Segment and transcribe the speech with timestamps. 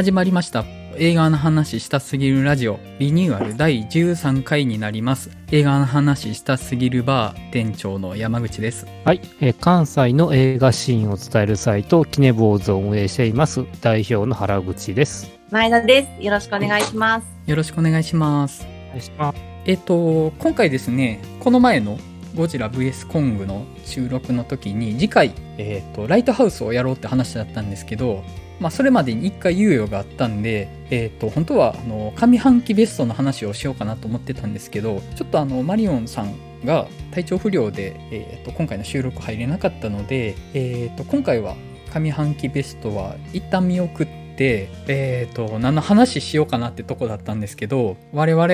[0.00, 0.64] 始まりました
[0.96, 15.30] 映画の話したすぎるラジオリニューアル第13回になります映画の話したすぎるバー店長の山口ですはい、えー関西の映画シーンを伝えるサイト、キネボーズを運営しています、代表の原口です。
[15.50, 16.24] 前田です。
[16.24, 17.26] よろしくお願いします。
[17.44, 19.38] よろしくお願いしますお願いします。
[19.66, 21.98] えっと今回ですねこの前の
[22.34, 28.24] ゴジラ VS コングの収録の時に次回、えっとライトハウスをやろうって話だったんですけど、
[28.60, 41.56] まあ、それまでに1回猶予があったんで、えっと本当はあの上半期ベストの話をしようかなと思ってたんですけどちょっとあのマリオンさんが体調不良で、えっと今回の収録入れなかったので、えっと今回は
[41.92, 48.46] 上半期ベストは一旦見送って、えっと何の話しようかなってとこだったんですけど我々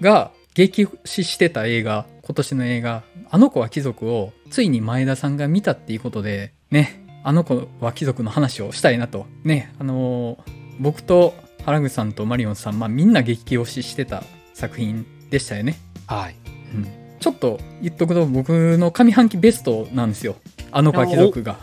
[0.00, 9.26] が激推ししてた映画今年の映画「あの子は貴族」をついに前田さんが見たっていうことでねあの子は貴族の話をしたいなと。
[9.44, 11.34] ねあのー僕と
[11.66, 14.22] 原口さんとマリオンさん、まあ、みんな激推ししてた
[14.54, 15.76] 作品でしたよね、
[16.06, 16.36] はい。
[16.72, 16.86] うん、
[17.18, 20.36] ちょっと言っとくと僕の上半期ベストなんですよ。
[20.70, 21.58] あの子は貴族が。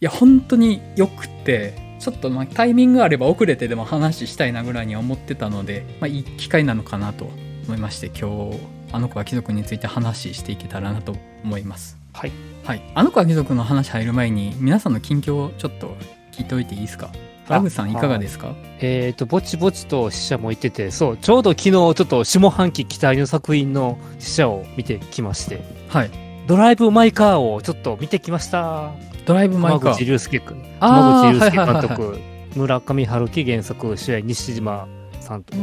[0.00, 7.30] いや本当によくってちょっとまあタイミングあれば遅れてでも話したいなぐらいには思ってたので、まあ、いい機会なのかなと
[7.66, 8.58] 思いまして今日
[8.92, 12.32] あの子は貴族について話していけたらなと思いますはい。
[12.64, 12.82] はい。
[12.96, 15.96] あの子は貴族の話入る前に皆さんの近況をちょっと
[16.32, 17.10] 聞いておいていいですか？
[17.48, 18.56] ラグさんいかがですか？
[18.80, 26.10] えっ、と、ぼちぼちと死者も言ってて、そう、ちょうど昨日、ちょっと下半期期待の作品の死者を見てきまして、はい。
[26.48, 28.90] ドライブ・マイ・カーをちょっと見てきました。
[29.24, 32.18] ドライブ・マイ・カ熊口ー竜介君、あー熊口竜介監はいはいはい督、
[32.56, 34.88] 村上春樹原作、主演西島
[35.20, 35.62] さんとか。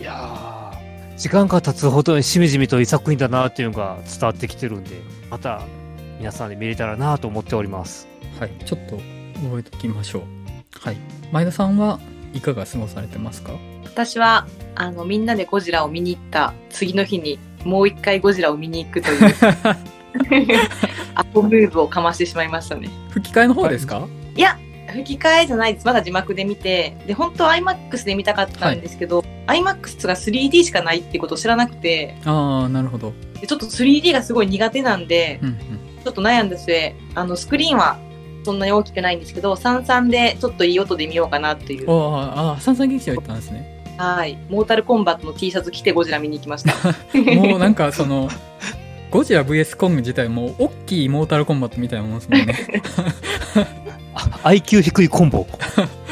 [0.00, 4.90] いやー、時間が経つほどにしみじみといい作品だなっていうのが伝わってきてるんで、
[5.32, 5.62] また
[6.18, 8.06] 皆さんで見れたらなと思っております。
[8.38, 8.96] はいちょっと
[9.42, 10.22] 覚えておきましょう。
[10.78, 10.96] はい。
[11.32, 11.98] 前田さんは
[12.34, 13.52] いかが過ごされてますか？
[13.84, 19.34] 私は、あの、みんなでゴジラを見に行った次の日に、もう一回ゴジラを見に行くという、
[21.14, 22.90] アポムーブをかましてしまいましたね。
[23.10, 24.06] 吹き替えの方ですか？
[24.36, 24.58] いや、
[24.92, 25.86] 吹き替えじゃないです。
[25.86, 35.58] まだ字幕で見て、で、本当は IMAX で見たかったんですけど、IMAX が 3D しかないってことを知らなくて、ああなるほどでちょっと 3D がすごい苦手なんで、うんうん
[36.02, 37.96] ちょっと悩んだ末、あの、スクリーンは
[38.44, 41.88] そんなに大きくないんですけど、三々でちょっといい音で見ようかなっていう。
[41.88, 44.36] ああ三々劇場行ったんですねはい。
[44.48, 46.74] モータルコンバットの T シャツ着てゴジラ見に行きました。
[47.36, 48.28] もうなんかその
[49.12, 52.82] ゴジラ VS コング自体もう大きいモータルコンバットみたいなもんですもんね
[53.54, 53.81] あ
[54.14, 55.46] IQ 低いコンボ。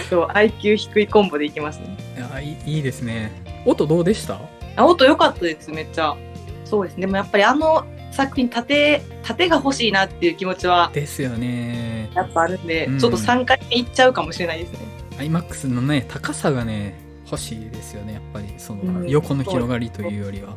[0.09, 1.97] そう、IQ 低いコンボで行きますね。
[2.17, 3.33] いやいいいいですね
[3.67, 4.41] 音どうでした？
[4.77, 6.17] あ、音良かったです、めっちゃ。
[6.65, 7.03] そうですね。
[7.03, 14.79] でもやっぱりあの作品、縦、縦が欲しいなっていう気持ちはですよねやっぱあるんで、うんちょっと3回目行っちゃうかもしれないですね。
[15.19, 20.57] IMAX のね高さがね欲しいですよねやっぱりそのうん横の広がりというよりは、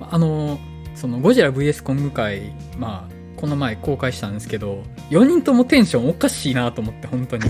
[0.00, 0.58] うん、あの
[0.94, 7.44] そのゴジラ VS コング会まあこの前公開したんですけど4人ともテンションおかしいなと思って本当に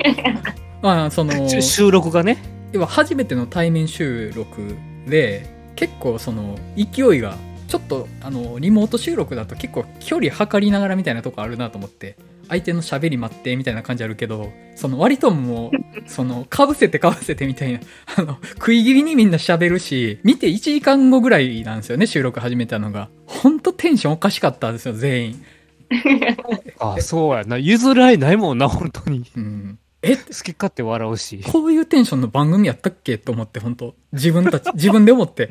[0.80, 2.38] まあそのし収録がね。
[2.72, 4.74] 要は初めての対面収録
[5.06, 5.46] で
[5.76, 7.36] 結構その勢いが
[7.66, 12.16] ちょっとあのリモート収録だと結構距離測りながらみたいなとこあるなと思って
[12.48, 15.70] 相手の喋り待ってみたいな感じあるけどその割ともう
[16.10, 17.80] そのかぶせてかぶせてみたいな
[18.16, 25.44] あの食い切りにみんな喋るし見て1時間後ぐらいなんですよね収録始めたのがほんとテンションおかしかったんですよ全員、
[26.78, 27.58] あ、そうやな。
[27.58, 29.24] 譲らいないもんな、本当に。
[29.36, 30.16] うん、え？
[30.16, 31.42] 好き勝手笑うし。
[31.46, 33.18] こういうテンションの番組やったっけ？
[33.18, 35.50] と思って、本当自分たち、自分で思って。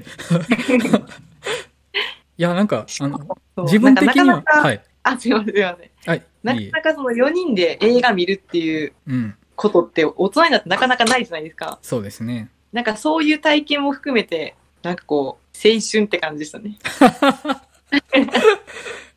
[2.38, 3.19] いや、なんか、あの、
[3.64, 4.81] 自分的には、なんかなかなかはい。
[5.03, 5.90] あ、すいません、すいません。
[6.07, 6.23] はい。
[6.44, 9.35] ないかいなかその4人で映画見るっていううん。
[9.56, 11.79] ことって大人になってなかなかないじゃないですか。
[11.81, 12.50] そうですね。
[12.72, 16.78] なんかそういう体験も含めて、なんかこう、青春って感じでしたね。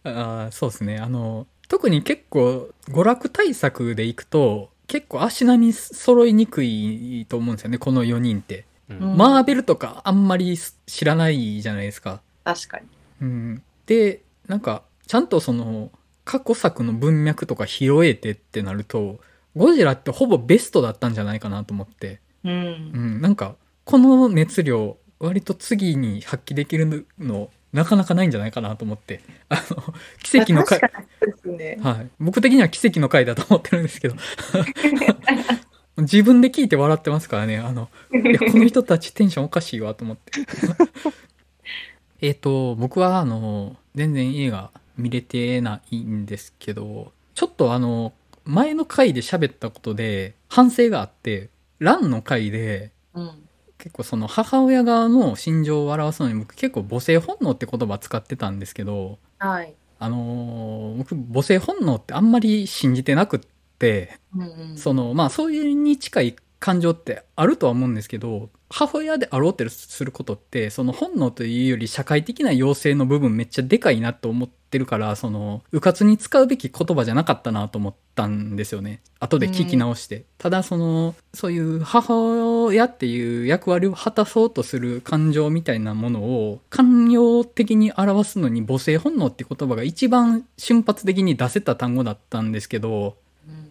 [0.03, 0.99] あーそうですね。
[0.99, 8.65] あの、特に結構、娯楽対策でいくと、結構足並み揃いにくいと思うんですよね、この4人って。
[8.89, 12.21] うんマーベルとかあんまり知らないじゃないですか。
[12.43, 12.87] 確かに。
[13.23, 15.93] うん、でなんかちゃんとその
[16.31, 19.19] 過去作の文脈とか拾えてってなると
[19.57, 22.49] ゴジラってほぼベストだったんじゃないかなと思って、う。
[22.49, 29.23] うんん、なんかこの熱量割と次に発揮できるのなかなかないんじゃないかなと思って。
[29.49, 29.93] あの
[30.23, 30.81] 奇跡の回
[31.47, 31.79] ね。
[31.83, 34.15] はい、僕的には奇跡の回だと思ってるんですけど。
[35.99, 37.59] 自分で聞いて笑ってますからね。
[37.59, 40.31] あのいやこの人たちテンションおかしいわと思って。
[42.23, 48.13] えっと僕はあの全然映画見れてないんですけどちょっとあの
[48.45, 53.31] 前の回で喋ったことで反省があって、ランの回で、うん。
[53.79, 59.75] 結構その母親側の心情を表すのに僕結構母性本能って言葉使ってたんですけど、はい。
[59.99, 63.41] あのー僕母性本能ってあんまり信じてなくっ
[63.79, 64.77] て、うんうん。
[64.77, 79.01] そのまあそういうに近い感情ってあるとは思うんですけど母親であろうってすることってその本能というより社会的な要請の部分めっちゃでかいなと思ってるからその迂闊に使うべき言葉じゃなかったなと思ったんですよね。
[79.19, 82.15] 後で聞き直して、ただそのそういう母
[82.67, 93.17] 親っていう役割を果たそうとする感情みたいなものを寛容的に表すのに母性本能って言葉が一番瞬発的に出せた単語だったんですけど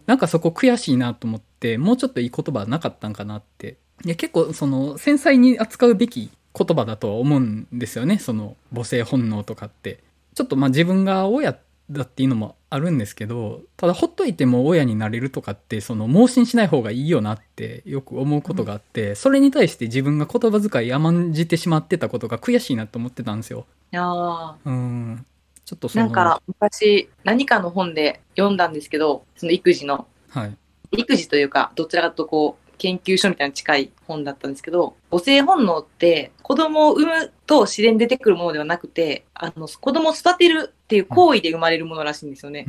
[0.09, 3.77] なんかそこ悔しいなと思って、もうちょっといい言葉なかったんかなって。
[4.03, 9.99] いや結構その繊細に扱うべき言葉だとは思うんですよね、その母性本能とかって。
[10.33, 11.55] ちょっとまあ自分が親
[11.91, 23.67] だっていうのもあるんですけど、ただほっといても親になれるとかって、その盲信しない方がいいよなってよく思うことがあって、それに対して自分が言葉遣い甘んじてしまってたことが悔しいなと思ってたんですよ。
[23.93, 25.25] あうん。
[25.69, 25.89] ちょっと。
[25.93, 30.57] なんか、昔、何かの本で読んだんですけど、その育児の、はい。
[30.91, 42.65] 育児というか、どちらかとこう、研究所みたいな近い本だったんですけど、母性本能って子供を産むと自然に出てくるものではなくて、あの、子供を育てるっていう行為で生まれるものらしいんですよね。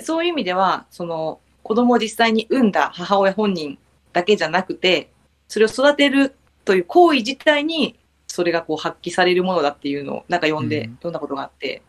[0.00, 3.78] そういう意味では、その、子供を実際に産んだ母親本人
[4.12, 5.10] だけじゃなくて、
[5.46, 6.34] それを育てる
[6.64, 7.98] という行為自体に、
[8.38, 11.82] それがこう発揮されるものだっていうのを、なんか読んで、うん読んだことがあって、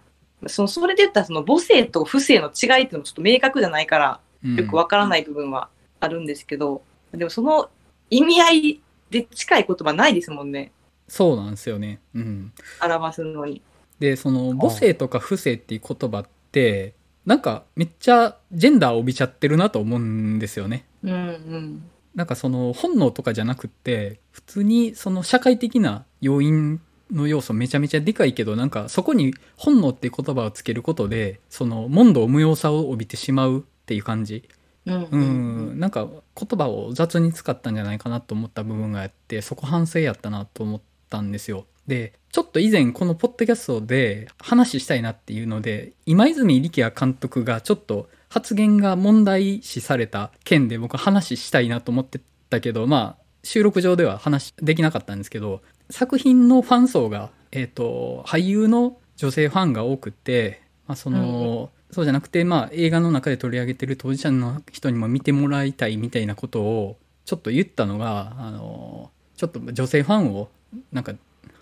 [0.48, 5.70] その、それで言ったら、その母性と不性の違いっていうのもちょっと明確じゃないから、うんよくわからない部分は
[6.00, 6.82] あるんですけど、
[7.12, 7.70] でもその
[8.10, 8.82] 意味合い
[9.12, 10.72] で近い言葉ないですもんね。
[11.08, 12.00] そうなんですよね。
[12.16, 12.52] うん。
[12.82, 13.62] 表すのに。
[14.00, 20.86] でその母性とか不性っていう言葉ってなんかめっちゃジェンダーを帯びちゃってるなと思うんですよね。
[21.04, 21.90] うんうん。
[22.16, 26.82] なんかその本能とかじゃなくって普通にその社会的な要因
[27.12, 34.48] の要素めちゃめちゃでかいけどなんかそこに本能っていう言葉をつけることでその問答無用さを帯びてしまうっていう感じ。
[34.86, 35.80] うん。
[35.80, 41.66] なんか言葉を雑に使ったんじゃないかなと思った部分があってそこ反省やったなと思ったんですよ。
[41.88, 70.50] でちょっと以前このポッドキャストで話したいなっていうので今泉力也監督がちょっと発言が問題視された件で僕話したいなと思ってたけどまあ収録上では話できなかったんですけど作品のファン層が、えっと俳優の女性ファンが多くって、まあ、その、そうじゃなくて、まあ、映画の中で取り上げてる当事者の人にも見てもらいたいみたいなことをちょっと言ったのがあのちょっと女性ファンを
[70.92, 71.14] なんか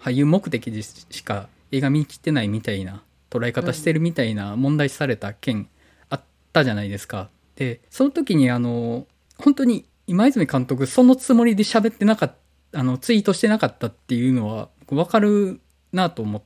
[0.01, 5.67] 俳優目的でしか映画見に来てないみたいな捉え方してるみたいな問題視された件
[6.09, 6.21] あっ
[6.53, 7.29] たじゃないですか。
[7.55, 9.07] でその時にあの
[9.37, 12.35] 本当に今泉監督そのつもりで喋ってなかった
[12.77, 15.59] あのツイートしてなかったっていうのは分かる
[15.93, 16.41] なと思っ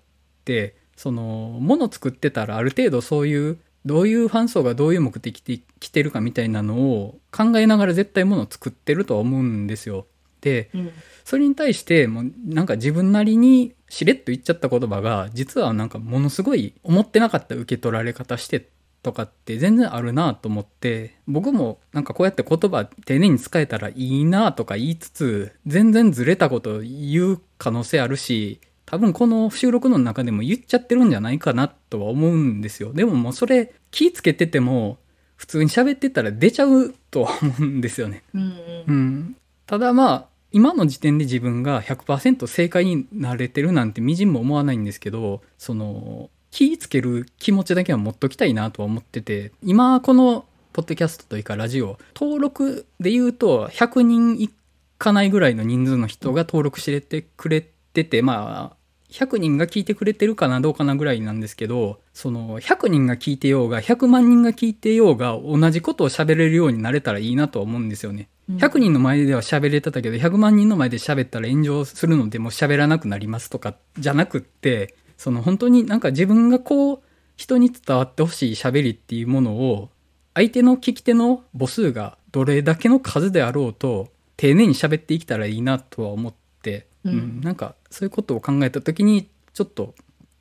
[0.46, 10.06] てそのもの作ってたらある程度そういうどういうファン層がどういう目的で来てるかみたいなのを考えながら絶対ものを作ってるとは思うんですよ。
[10.40, 10.92] でうん
[11.24, 18.66] それに対してもうなんか自分なりにしれっと言っちゃった言葉が実はなんかものすごい思ってなかった受け取られ方して
[19.04, 32.92] とかって全然あるなと思って僕もなんかこうやって言葉丁寧に使えたらいいなとか言いつつ全然ずれたこと言う可能性あるし多分この収録の中でも言っちゃってるんじゃないかなとは思うんですよ。
[32.92, 34.98] でももうそれ気ぃつけてても
[35.38, 38.24] 普通に喋ってたら出ちゃうとは思うんですよね。
[38.34, 38.84] うんうん。
[38.88, 54.50] うん、ただまあ今の時点で自分が100%正解になれてるなんてみじんも思わないんですけどその気ぃつける気持ちだけは持っときたいなとは思ってて今このポッドキャストというかラジオ登録で言うと100人い
[54.98, 57.62] かないぐらいの人数の人が登録しててくれ
[57.94, 58.82] ててまあ
[59.12, 68.30] 100人が聞いてくれてるかなどうかなぐらいなんですけどその100人が聞いてようが100万人が聞いてようが同じことを喋れるようになれたらいいなとは思うんですよね。
[68.50, 77.00] 100人の前では喋れてたけど100万人の前で喋ったら炎上するのでもう喋らなくなりますとかじゃなくってその本当になんか自分がこう
[77.38, 79.90] 人に伝わってほしい喋りっていうものを
[80.34, 89.94] 相手の聞き手の母数がどれだけの数であろうと丁寧に喋っていけたらいいなとは思って、うんなんかそういうことを考えた時にちょっと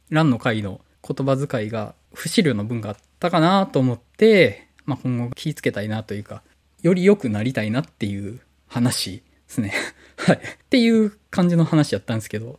[0.09, 6.43] 蘭の会の言葉遣いが不思慮の分があったかなと思って、まあ、今後気をつけたいなというか
[6.81, 9.75] より良くなりたいなっていう話ですね。
[10.17, 10.37] はい。
[10.37, 12.59] っていう感じの話やったんですけど、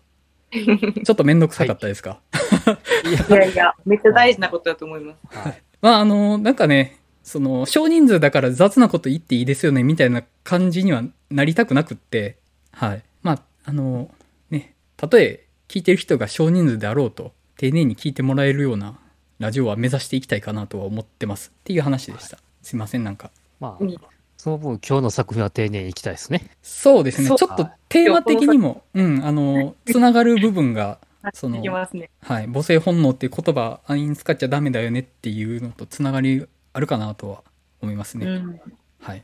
[1.05, 2.19] ちょっとめんどくさかったですか、
[3.29, 5.37] いやいや、めっちゃ大事なことだと思います。
[5.37, 5.61] はい。
[5.81, 12.37] まあ、あの、なんかね、その、少人数だから雑なこと言っていいですよね、みたいな感じにはなりたくなくって、
[12.71, 13.03] はい。
[13.23, 14.13] まあ、あの、
[14.49, 18.99] ね、たとえ聞いてる人が少人数であろうと、丁寧に聞いてもらえるような
[19.39, 21.51] ラジオは目指していきたいかなとは思ってます。
[21.57, 22.39] っていう話でした。
[22.61, 23.31] すいません、なんか。
[23.59, 23.95] まあうん、
[24.41, 26.49] その分今日の作品は丁寧にいきたいですね。
[26.63, 27.27] そうですね。
[27.27, 30.97] ちょっとテーマ的にも、うん、あの、つながる部分が、
[31.31, 32.09] そのいきますね。
[32.23, 37.43] はい、母性本能っていう言葉安易に使っちゃダメだよねっていうのとつながりあるかなとは
[37.83, 38.25] 思いますね。
[38.25, 38.59] うん。
[38.99, 39.23] はい。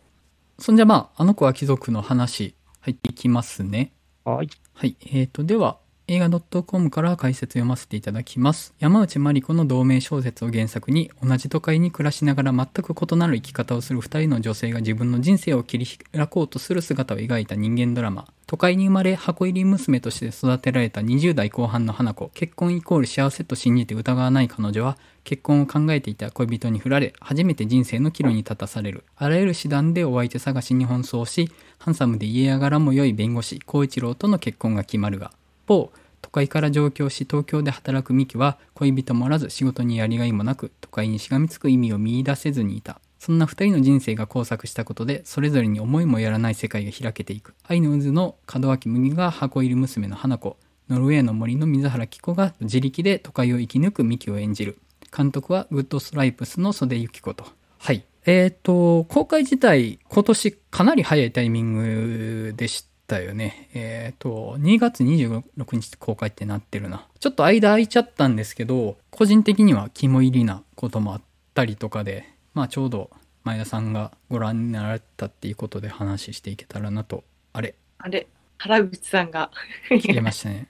[0.59, 3.93] そんじゃまあ、あの子は貴族の話入っていきますね。
[4.23, 4.49] はい。
[4.75, 4.95] はい。
[5.01, 6.29] えーと、では、映画
[6.63, 8.73] .com から解説読ませていただきます。
[8.79, 18.25] 山内まり子の同名小説を原作に、同じ都会に暮らしながら全く異なる生き方をする二人の女性が自分の人生を切り開こうとする姿を描いた人間ドラマ。
[18.45, 22.31] 都会に生まれ、箱入り娘として育てられた20代後半の花子。
[22.33, 29.03] 結婚イコール幸せと信じて疑わない彼女は、結婚を考えていた恋人に振られ、初めて人生の岐路に立たされる。
[29.17, 35.31] あらゆる手段でお相手探しに奔走し、ハンサムで家柄も良い弁護士、孝一郎との結婚が決まるが、
[35.67, 42.99] 方、都会から上京し東京で働くミキは恋人もおらず仕事にやりがいもなく都会にしがみつく意味を見出せずにいた。
[43.19, 47.53] そんな二人の人生が交錯したことでそれぞれに思いもやらない世界が開けていく。
[47.67, 50.57] 愛の渦の門脇麦が箱入り娘の花子。
[50.89, 54.79] ノルウェーの森の水原希子が自力で都会を生き抜くミキを演じる。
[55.15, 57.45] 監督はグッドストライプスの袖幸子と。
[57.79, 58.05] はい。
[58.25, 62.96] えっ、と公開自体今年かなり早いタイミングでした。
[63.07, 63.69] たよね。
[63.73, 67.07] えっ、と2月26日公開ってなってるな。
[67.19, 71.21] ちょっと間空いちゃったんですけど個人的には肝入りなこともあっ
[71.53, 73.09] たりとかでまあちょうど
[73.43, 77.23] 前田さんがご覧になられたっていうことで話していけたらなと
[77.53, 77.75] あれ。
[77.99, 78.27] あれ、
[78.59, 79.49] 原口さんが。
[79.89, 80.67] 消えましたね。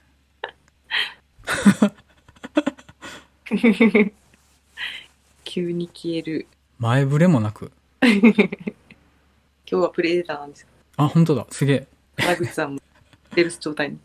[5.43, 6.47] 急に消える。
[6.79, 7.71] 前触れもなく。
[8.01, 8.21] 今
[9.65, 10.61] 日はプレデターなんです。
[10.61, 10.67] よ。
[10.97, 11.45] あ本当だ。
[11.49, 11.87] すげえ
[12.17, 12.81] 原口さんも
[13.31, 13.97] ステルス状態に。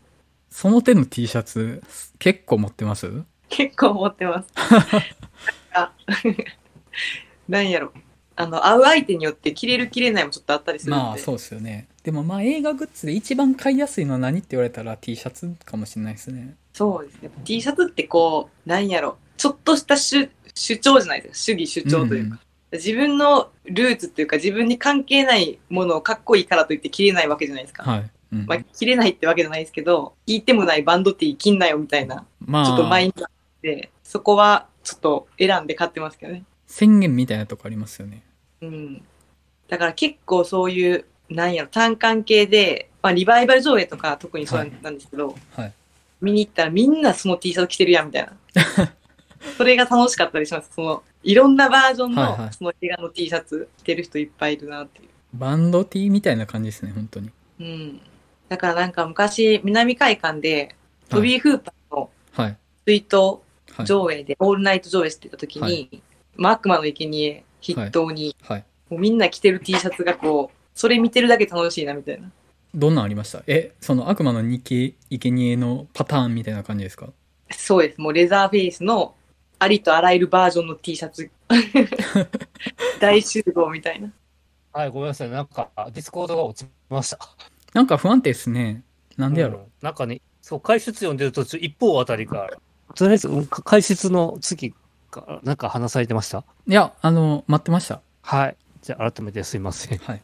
[0.49, 1.81] その手の T シャツ
[2.19, 3.23] 結構持ってます？
[3.49, 4.49] 結構持ってます。
[5.73, 5.91] あ
[7.49, 7.91] なんやろ。
[8.35, 11.03] あの、会う相手によって着れる着れないもちょっとあったりするんで。
[11.03, 17.29] まあそうですよねでもまあ映画グッズで一番買いやすいのは何って言われたら T シャツかもしれないですねそうですね。
[17.45, 19.17] T シャツってこう、なんやろ。
[19.37, 21.35] ちょっとした主主張じゃないですか。
[21.35, 22.39] 主義主張というか。
[22.73, 27.83] 自分のルーツっていうか自分に関係ないものをかっこいいからといって着れないわけじゃないですか。
[27.83, 36.43] はい、うんまあ、着れないってわけじゃないですけど、聞いてもないバンド T 着んなよみたいな、まあちょっとマインドがあって、そこはちょっと選んで買ってますけどね。
[36.67, 38.23] 宣言みたいなとこありますよね
[38.61, 39.03] うん。
[39.67, 45.73] だから結構そういう、なんやろ、単管系で、まあリバイバル上映とか特にそうなんですけど、はい
[46.23, 48.33] 見に行ったらみんなその T シャツ着てるやんみたいな。
[49.57, 50.71] それが楽しかったりします。
[50.73, 52.39] その、いろんなバージョンはいはい。
[52.39, 55.09] のその映画の T シャツ着てる人いっぱいいるなっていう。
[55.33, 57.31] バンド T みたいな感じですね本当に。
[57.59, 58.01] うん。
[58.49, 60.75] だからなんか昔、南海館で、
[61.09, 62.57] トビー・フーパーのはい。
[62.85, 63.43] ツイート
[63.75, 63.85] はい。
[63.85, 66.01] 上映で、オールナイト上映してた時に、はい。
[66.35, 68.65] まあ悪魔のいけにえ筆頭に、はい。
[68.89, 72.29] もうみんな着てる T シャツがこう、それ見てるだけ楽しいなみたいな。
[72.75, 73.43] どんなんありました？
[73.45, 77.09] えその悪魔の日記生贄のパターンみたいな感じですか？
[77.51, 78.01] そうです。
[78.01, 79.13] もうレザーフェイスの
[79.59, 81.29] ありとあらゆるバージョンの T シャツ。
[82.99, 84.11] 大集合みたいな。
[84.71, 85.29] はい、ごめんなさい。
[85.29, 87.19] なんか、ディスコードが落ちました。
[87.73, 88.83] なんか不安定ですね
[89.17, 92.49] なんでやろ、うんなんかね、そう、解説読んでる途中、一方あたりから、
[92.95, 94.73] とりあえず、うんか解説の次
[95.11, 96.43] から、なんか話されてました？
[96.67, 98.55] いやあの待ってましたはい。
[98.81, 99.97] じゃあ、改めてすいません。
[99.99, 100.21] はい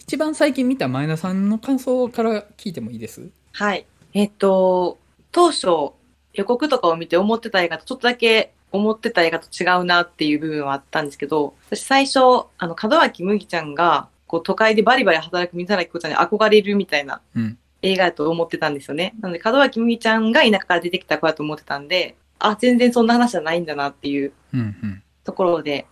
[0.00, 3.28] 一番最近見た前田さんの感想から聞いてもいいです？
[3.52, 3.86] はい。
[4.12, 4.98] えっと、
[5.32, 5.92] 当初
[6.34, 12.18] 予告とかを見て思ってた映画とちょっとだけ思ってた映画と違うなっていう部分はあったんですけど、私最初、
[12.58, 19.14] あの、門脇麦ちゃんが、こう、都会でバリバリ働く水原希子ちゃんに憧れるみたいなうん映画だと思ってたんですよね。
[19.20, 25.86] なので、門脇麦ちゃんが田舎から出てきた子だと思ってたんで、あ、全然そんな話じゃないんだなっていううんうんところで、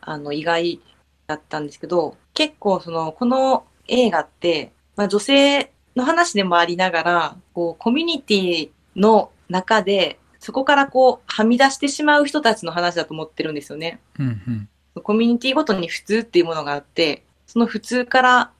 [0.00, 0.80] あの、意外
[1.26, 14.00] だったんですけど、結構その、この映画って、まあ女性の話でもありながら、こう、コミュニティの中で、そこからこう、はみ出してしまう人たちの話だと思ってるんですよね。
[14.18, 14.68] うんうん
[15.02, 18.50] コミュニティごとに普通っていうものがあって、その普通から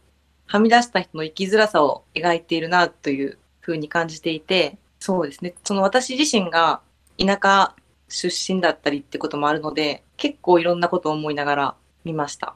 [0.46, 5.54] はみ出した人の生きづらさを描いているなというふうに感じていて、そうですね。
[5.64, 6.80] その私自身が
[7.18, 7.74] 田舎
[8.08, 11.74] 出身だったりってこともあるので、結構いろんなことを思いながら
[12.04, 12.54] 見ました。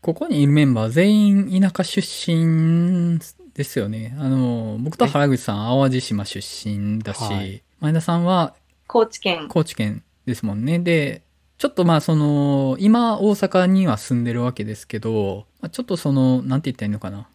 [0.00, 3.18] ここにいるメンバー全員田舎出身
[3.54, 4.16] ですよね。
[4.18, 8.54] あの、僕と原口さん淡路島出身だし、はい前田さんは
[8.86, 10.78] 高知県、高知県ですもんね。
[10.78, 11.22] で、
[11.58, 17.28] ちょっとまあその、今大阪には住んでるわけですけど、ちょっとその、なんて言ったらいいのかな。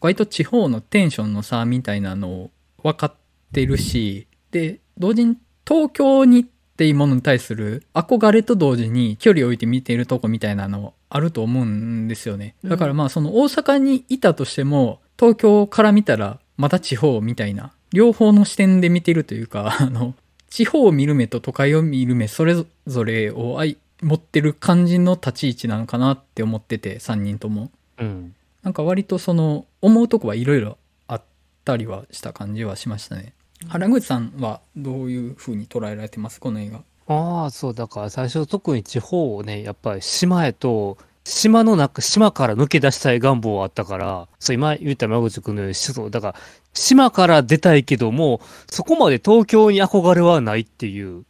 [0.00, 2.50] 割と地方のテンションの差みたいなのを
[2.82, 3.14] 分かっ
[3.52, 5.36] てるし、で、同時に
[5.66, 6.44] 東京にっ
[6.76, 12.56] ていうものに対する憧れと同時に距離を置いて見ているとこみたいなのあると思うんですよね。
[12.64, 20.14] だからまあその大阪にいたとしても、東京から見たらまた地方みたいな、両方の視点で見てるというか、 あの、
[20.50, 22.54] 地方を見る目と都会を見る目それ
[22.86, 23.60] ぞれを
[24.02, 27.70] 持ってる感じの立ち位置なのかなって思ってて、3人とも。
[27.98, 28.34] うん。
[28.62, 31.22] なんか割とその、思うとこはいろいろあっ
[31.64, 33.32] たりはした感じはしましたね。
[33.68, 36.40] 原口さんはどういう風に捉えられてます？
[36.40, 36.82] この映画。
[37.06, 46.34] ああ、そう、だから最初特に地方をね、やっぱり島へと、島の中、島から抜け出したい願望はあったから、そう、今言った山口君のように、そう、だから、
[46.74, 48.40] 島から出たいけども、
[48.70, 51.24] そこまで東京に憧れはないっていう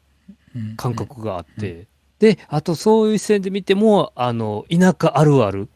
[0.77, 1.79] 感覚があって、うん。
[1.79, 1.87] うん、
[2.19, 5.69] で、あとそういう視線で見ても、あの、田舎あるある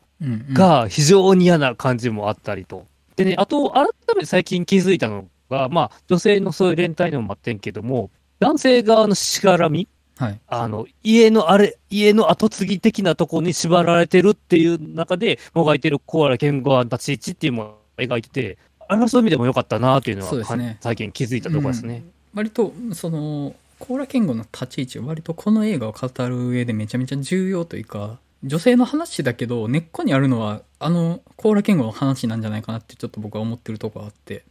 [0.53, 2.87] が非常に嫌な感じもあったりと。
[3.15, 8.11] でね、あと、改めて最近気づいたのが、まあ、女性のそういう連帯のもあってんけども、
[8.41, 18.59] 男性側のしがらみ、はい、あの、家のあれ、家の後継ぎ的なところに縛られてるっていう中で、もがいてるコアラ健吾立ち位置っていうものを描いてて、
[18.89, 21.97] あれはそういう意味でも良かったなっていうのは、ね、最近気づいたところですね。
[21.97, 34.43] うん、割と、その、コーラ健吾の立ち位置は割とこの映画を語る上でめちゃめちゃ重要というか、女性の話だけど、根っこにあるのは、あの、コーラ健吾の話なんじゃないかなってちょっと僕は思ってるとこがあって、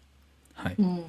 [0.54, 0.76] はい。
[0.80, 1.04] うん、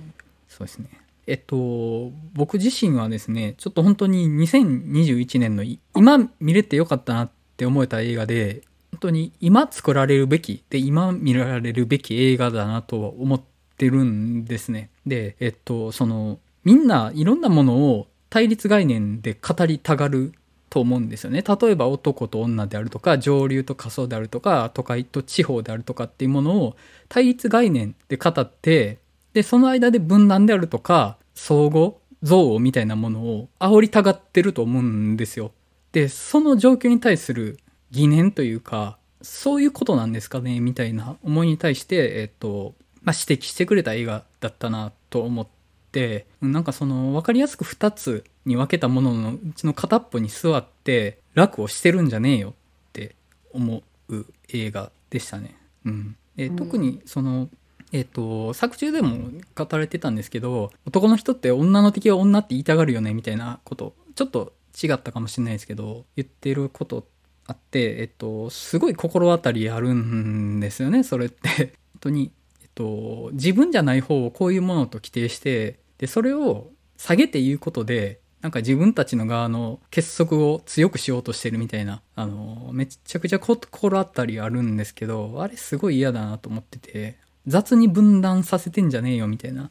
[0.49, 0.89] そうですね。
[1.29, 5.63] えっと、僕自身はですね、ちょっと本当に2021年の
[5.95, 13.43] 今見れてよかったなって思えた映画で、本当に今作られるべき、で、今見られるべき映画だなと思っ
[13.77, 14.89] てるんですね。
[15.07, 20.33] で、えっと、その、みんないろんなものを対立概念で語りたがる
[20.71, 21.43] と思うんですよね。
[21.43, 26.77] 例えば男と女であるとか、上流と下層であるとか、都会と地方であるとかっていうものを
[27.11, 28.97] 対立概念で語って、
[29.33, 35.53] で、その間で分断であるとか、相互憎悪みたいなものを煽りたがってると思うんですよ。
[35.93, 37.59] で、その状況に対する
[37.91, 45.47] 疑念というか、そういうことなんですかねみたいな思いに対して、えっと、まあ、指摘してくれた映画だったなと思っ
[45.93, 52.53] て、なんかその分かりやすく2つに分けたもののうちの片っぽに座って楽をしてるんじゃねえよっ
[52.93, 53.15] て
[53.53, 55.57] 思う映画でしたね。
[55.85, 56.17] うん。
[56.37, 57.49] で特にその
[57.93, 67.07] えっ、と、作中でも語られてたんですけど、男の人って女の敵は女って言いたがるよね、みたいなこと、ちょっと違ったかもしれないですけど、言ってること
[67.47, 71.49] あって、えっと、すごい心当たりあるんですよね、それって。
[71.49, 72.31] 本当に、
[72.63, 89.71] えっと、自分じゃない方をこういうものと規定して、で、それを下げて言うことで、なんか自分たちの側の結束を強くしようとしてるみたいな、あの、めちゃくちゃ心当たりあるんですけど、あれすごい嫌だなと思ってて、雑に分断させてんじゃねえよみたいな、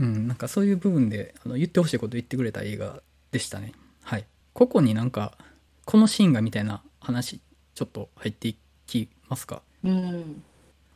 [0.00, 3.72] うん、なんかそういう部分であの言ってほしいこと言ってくれた映画でしたね。
[4.02, 4.24] はい。
[4.52, 5.36] ここになんか、
[5.84, 7.40] このシーンがみたいな話、
[7.74, 9.62] ちょっと入っていきますか？
[9.84, 10.42] うん。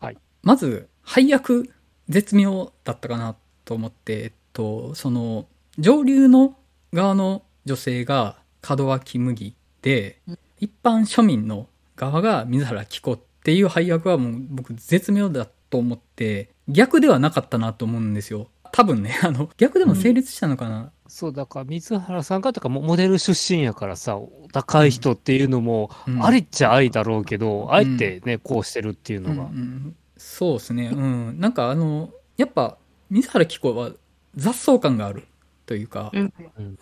[0.00, 0.16] はい。
[0.42, 1.70] まず、配役、
[2.08, 5.46] 絶妙だったかなと思って、えっと、その、
[5.78, 6.56] 上流の
[6.92, 8.36] 側の女性が
[8.68, 10.18] 門脇麦で、
[10.58, 15.42] 一般庶民の側が水原希子っていう配役はもう僕絶妙だ
[15.74, 18.48] と思って、逆ではなかったなと思うんですよ。
[18.70, 20.78] 多分ね、 あの、逆でも成立したのかな。
[20.78, 24.20] うん、そう、だから水原さんがとかモデル出身やからさ、
[24.52, 25.90] 高い人っていうのも、
[26.22, 29.34] ありっちゃありだろうけど、うん、あえてね、こうしてるっていうのが。
[29.34, 30.90] うんうん、そうですね。
[30.94, 31.40] うん。
[31.40, 32.78] なんかあの、やっぱ、
[33.10, 33.90] 水原希子は
[34.36, 35.24] 雑草感がある
[35.66, 36.32] というか、うん。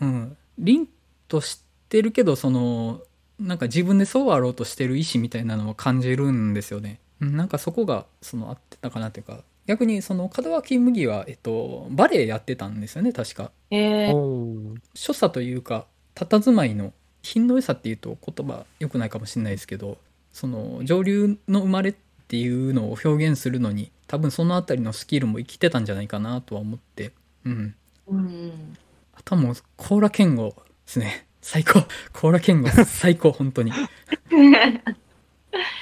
[0.00, 0.86] うん、凛
[1.28, 3.00] としてるけど、その、
[3.40, 7.00] なんか自分でそうあろうとしてる意志みたいなのを感じるんですよね。
[7.30, 13.52] なんかそこがその合ってたかなというか逆にその門脇麦は、えっと、バレエやってたんですよね確か。
[13.70, 19.98] えー、所作というか佇まいの品の良さっていうと言葉良くないかもしれないですけど
[20.32, 21.94] その上流の生まれっ
[22.26, 27.12] ていうのを表現するのに多分その辺りのスキルも生きてたんじゃないかなとは思って
[27.44, 27.74] うん。
[28.08, 28.76] うん、
[29.14, 30.54] あとはもう甲羅健吾で
[30.86, 31.26] すね。
[31.40, 31.84] 最高。
[32.12, 33.72] 甲羅健吾最高本当に。
[34.30, 34.80] 何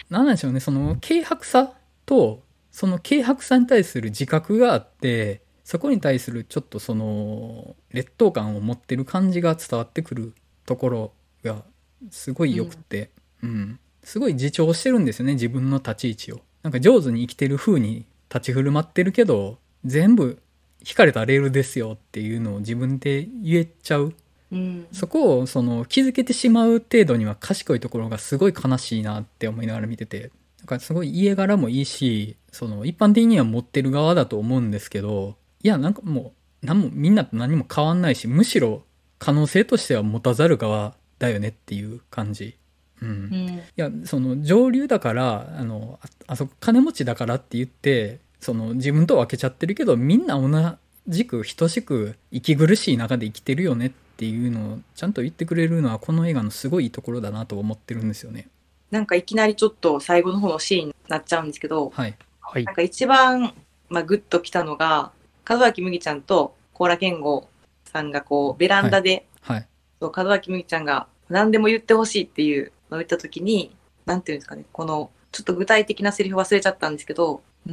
[0.09, 1.73] 何なんでしょうね、その軽薄さ
[2.07, 10.35] と、その軽薄さに対する自覚があって、そこに対するちょっとその劣等感を持ってる感じが伝わってくる
[10.67, 11.13] ところ
[11.45, 11.63] が
[12.11, 13.11] すごい良くて、
[13.43, 16.41] うん、うん、すごい自重してるんですよね、自分の立ち位置を。
[16.63, 20.41] なんか上手に生きてる風に立ち振る舞ってるけど、全部
[20.87, 24.15] 引かれたレールですよっていうのを自分で言えちゃう。
[24.53, 24.87] うん。
[24.93, 36.33] そこをその気づけてしまう程度には賢いところがすごい悲しいなって思いながら見ててだからすごい家柄もいいしその一般的には持ってる側だと思うんですけどいやなんかも
[36.63, 38.83] う何もみんなと何も変わんないしむしろ
[39.19, 42.57] 可能性としては持たざる側だよねっていう感じ。
[43.03, 43.35] うんうん。
[43.49, 58.49] いやその上流だからあのああそこ金持ちだからって言ってその自分と分けちゃってるけどみんな同じく等しく息苦しい中で生きてるよねっていうのをちゃんと言ってくれるのはこの映画のすごいいいところだなと思ってるんですよね。
[58.91, 62.17] なんかいきなりちょっと最後の方のシーンになっちゃうんですけど、はい。
[62.43, 62.75] はいなん。
[62.75, 63.55] か一番、
[63.89, 65.11] まあ、グッときたのが、
[65.49, 67.49] 門脇麦ちゃんと甲羅健吾
[67.87, 69.67] さんがこう、ベランダで、はい。
[70.01, 77.73] そう門脇麦ちゃんが何でも言ってほしいっていうのを言ったときに、なんていうんですかね、この、ちょっと具体的なセリフ忘れちゃったんですけど、うー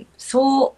[0.00, 0.76] ん、そ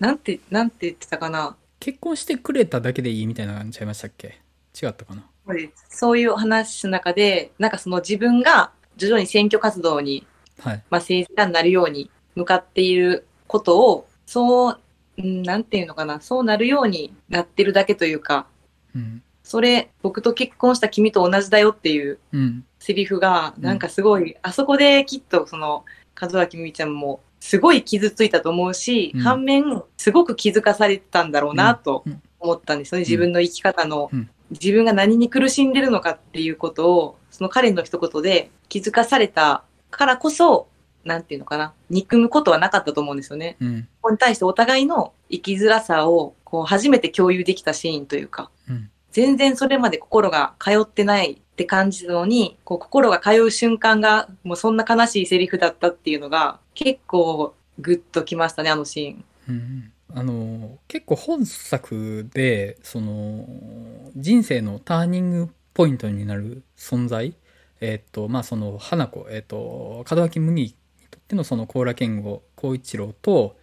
[0.00, 1.56] う、なんて、なんて言ってたかな。
[1.78, 4.40] 結婚してくれただけでいいみたいな感じちゃいましたっけ？
[4.80, 5.24] 違ったかな？
[5.88, 10.26] そういう話の中で、なんかその自分が徐々に選挙活動に
[10.60, 10.82] はい。
[10.88, 14.80] まあ、政治家になるように向かっていることを、そう、
[15.18, 18.46] うんなんていうのかな、そうなるようになってるだけというか、
[18.94, 19.22] うん。
[19.42, 22.64] それ、僕と結婚した君と同じだよっていううん。
[22.78, 25.84] セリフが、うんなんかすごい、あそこできっとその、
[26.18, 33.00] 門脇麦ちゃんも、すごい傷ついたと思うし、うん反面、すごく気づかされてたんだろうなとうん思ったんですよね。
[33.00, 40.68] 自分の生き方の、うん自分が何に苦しんでるのかっていうことを、その彼の一言で気づかされたからこそ、
[41.04, 43.56] なんていうのかな、憎むことはなかったと思うんですよね。
[43.60, 43.82] うん。
[43.82, 48.90] ここに対してお互いの生きづらさを、こう、初めて共有できたシーンというか、うん。
[49.12, 59.24] 全然それまで心が通ってないって感じたのに、こう心が通う瞬間が、もうそんな悲しいセリフだったっていうのが、結構グッときましたね、あのシーン。
[59.48, 63.46] うんあの結構本作でその
[64.16, 67.34] 人生のターニングポイントになる存在
[67.80, 70.74] えっとまあその花子えっと門脇麦に
[71.10, 73.56] とってのその甲羅健吾孝一郎と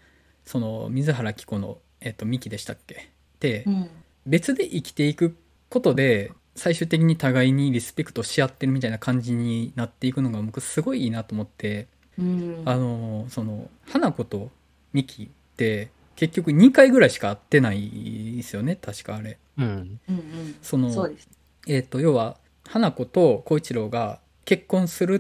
[0.46, 3.10] その水原希子のえっと三木でしたっけ？
[3.40, 3.90] でうん。
[4.26, 5.36] 別で生きていく
[5.70, 11.88] ことで最終的に互いにリスペクトし合ってるみたいな感じになっていくのが僕すごいいいなと思って
[12.20, 12.62] うん。
[12.66, 14.52] あのその花子と
[14.92, 19.66] ミキって結局2回ぐらいしか会ってないですよね確かあれうん。
[19.66, 20.56] うんうん。
[20.62, 21.30] そのそうです。
[21.68, 25.20] えっ、と要は花子と孝一郎が結婚するっ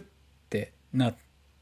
[0.50, 1.16] てなっ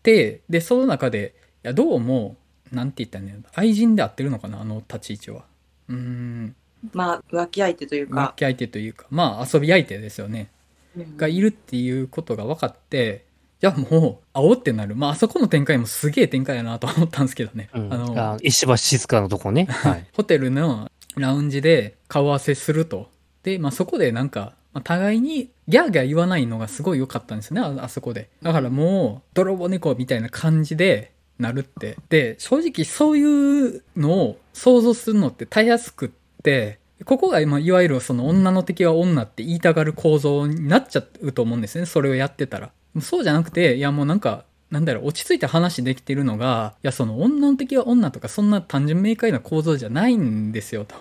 [0.03, 2.35] てでその中でいやどうも
[2.71, 5.45] なんて言ったらいいんだろう愛人で合ってるのかなあの立ち位置は
[5.89, 6.55] うーん
[6.93, 10.49] まあ、浮気相手という浮か、気相手というかまあ遊び相手ですよね
[10.97, 13.25] うんがいるっていうことが分かって
[13.61, 19.65] じゃあもう会おうってなるまああそこの展開もすげえ展開やなと思ったんですけどね、うんあのあ石橋静香のとこね。
[19.69, 20.07] はい。
[20.13, 23.09] ホテルのラウンジで顔合わせすると。
[23.43, 28.29] で、まあ、そこでなんか、まあ互いにギャーギャー言わないのがすごい良かったんですよね、ああそこで。
[28.41, 31.97] だからもう、泥棒猫みたいな感じでなるって。
[32.09, 36.09] で、正直そういうのを想像するのってたやすくっ
[36.41, 42.71] て、ここが今、いわゆるその女の敵は女って言いたがる構造になっちゃうと思うんですね、それをやってたら。
[42.99, 50.95] そうじゃなくて、いやもうなんか、なんだろう、落ち着いて話できてるのが、いや、その女の敵は女とか、そんな単純明快な構造じゃないんですよ、と。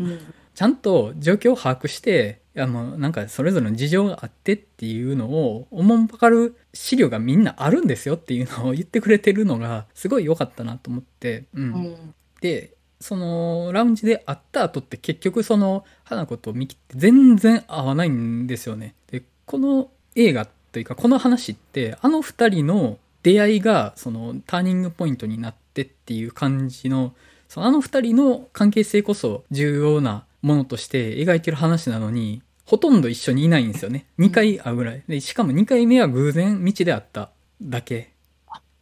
[0.00, 0.18] うん
[0.56, 11.62] ちゃんと状況を把握して、いやもうなんかそれぞれの事情があってっていうのを、おもんぱかる資料がみんなあるんですよっていうのを言ってくれてるのが、すごい良かったなと思って、うん。
[11.62, 12.14] うん。
[12.40, 18.94] で、その、ラウンジで会った後って結局その、花子とミキって全然合わないんですよね。
[19.10, 27.14] で、この映画というか、この話って、あの二人の出会いが、その、ターニングポイントになってっていう感じの、
[27.48, 34.04] そのあの二人の関係性こそ重要なものとして描いてる話なのに、ほとんど一緒にいないんですよね。
[34.18, 35.02] 2回会うぐらい。
[35.08, 37.30] で、しかも2回目は偶然道で会った
[37.62, 38.10] だけ。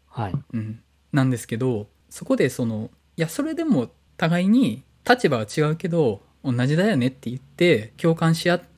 [0.09, 0.33] はい。
[0.53, 0.81] うん、
[1.13, 8.74] なんですけどそこでそのいやそれでも互いに立場は違うけど同じだよねって言って共感し合って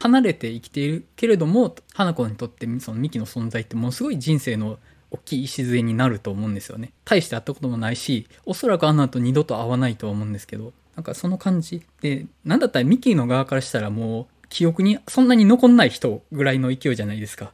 [0.00, 4.78] 離れて生きているけれども花子にとってそのミキの存在ってものすごい人生の
[5.10, 6.92] 大きい礎になると思うんですよね。
[7.04, 17.52] 大して会ったこともないしおそらくあの後二度と会わないとは思うんですけどなんかその感じでなんだったらミキの側からしたらもう記憶にそんなに残んない人ぐらいの勢いじゃないですか。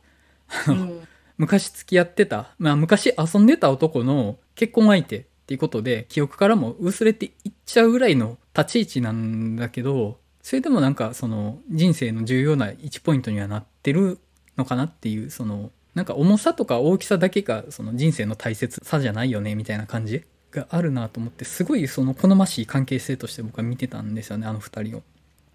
[0.68, 1.06] うん。
[1.38, 14.20] 昔付き合ってた、まあ昔遊んでた男の結婚相手っていうことで記憶からも薄れていっちゃうぐらいの立ち位置なんだけど、それでもなんかその人生の重要な1ポイントにはなってる
[14.56, 25.02] のかなっていう、そのなんか重さとか大きさだけがその人生の大切さじゃないよねみたいな感じがあるなと思って、すごいその好ましい関係性として僕は見てたんですよね、あの二人を。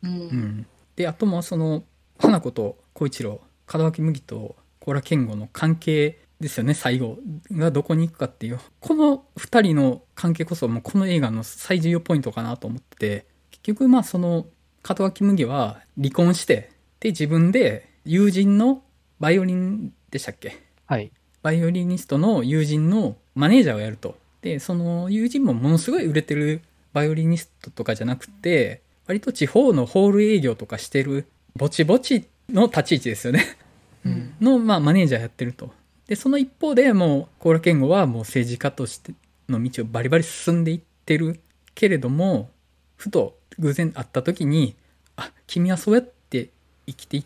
[0.03, 0.07] う。
[0.07, 0.65] うん、
[0.97, 1.85] であともその
[2.19, 3.39] 花子と小一郎
[3.73, 7.17] 門脇麦と高良健吾の関係ですよね最後
[7.53, 14.47] がどこに行くかっていうこの2人の関係こそもうこの映画の最重要ポイントかなと思って結局まあその
[14.87, 18.83] 門脇麦は離婚してで自分で友人の
[19.19, 20.57] バイオリンでしたっけ？
[20.87, 21.11] はい。
[21.43, 24.17] バイオリニストの友人のマネージャーをやると。
[24.41, 26.61] で、その友人もものすごい売れてる
[26.93, 33.57] バイオリニストとかじゃなくて、割と地方のホール営業とかしてる、ぼちぼちの立ち位置ですよね。
[34.05, 35.71] うんの、まあ、マネージャーやってると。
[36.07, 39.13] で、その一方でもう、高良健吾はもう政治家として
[39.47, 41.39] の道をバリバリ進んでいってる
[41.73, 42.49] けれども、
[42.97, 44.75] ふと偶然会った時に、
[45.15, 46.49] あ、君はそうやって
[46.87, 47.25] 生きていっ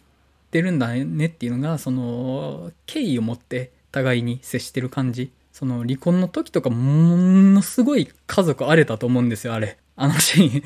[0.51, 5.31] てるんだねっていうのが、その、敬意を持って互いに接してる感じ。
[5.51, 9.77] その離婚の時とかものすごい家族荒れたと思うんですよ、あれ。
[9.95, 10.63] あのシーン。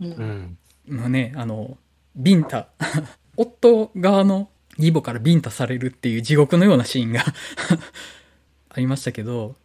[0.00, 0.58] うんうん。
[0.86, 1.76] まあね、あの、
[2.14, 2.68] ビンタ。
[3.36, 7.24] 夫側の義母からビンタされるっていう地獄のようなシーンが
[8.70, 9.56] ありましたけど、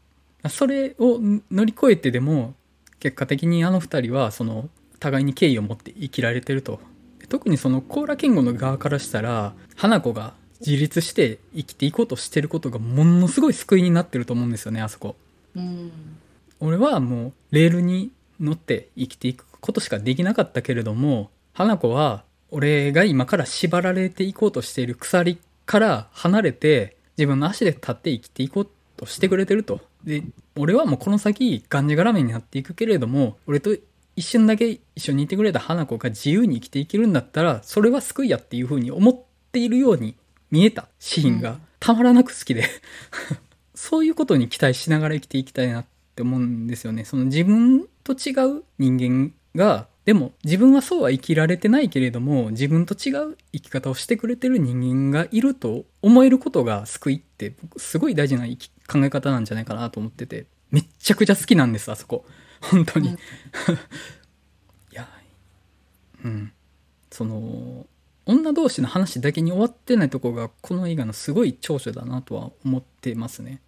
[0.50, 1.20] それを
[1.52, 2.56] 乗り越えてでも、
[3.00, 6.80] 結果的にあの二人は、その、互いに敬意を持って生きられてると。
[7.28, 15.16] 特にその、コーラ健吾の側からしたら、花子が自立して生きていこうとしてることがものすごい救いになってると思うんですよね、あそこ。
[15.56, 15.92] うん
[16.60, 29.82] 俺はもうレールに乗って生きていくことしかできなかったけれども花子は俺が今から縛られていこうとしている鎖から離れて自分の足で立って生きていこうとしてくれてると。
[30.04, 30.24] で
[30.58, 33.76] 俺はもうこの先がんじがらめになっていくけれども俺と
[34.20, 39.18] 一瞬だけ一緒にいてくれた花子が自由に生きていけるんだったらそれは救いやっていうふうに思っ
[39.54, 40.18] ているように
[40.52, 42.66] 見えたシーンがたまらなく好きで
[43.74, 47.06] そういうことに期待しながら生きていきたいなって思うんですよね。
[47.06, 62.26] その自分と違う人間が、でも自分はそうは生きられてないけれども、自分と違う生き方をしてくれてる人間がいると思えることが救いって、僕すごい大事な考え方なんじゃないかなと思ってて、めっちゃくちゃ好きなんです、あそこ。
[62.62, 63.10] 本当に。
[63.10, 63.16] うん
[64.92, 65.08] いや、
[66.24, 66.52] うん。
[67.12, 67.86] その、
[68.26, 73.62] 女同士の話だけに終わってないとこが、この映画のすごい長所だなとは思ってますね。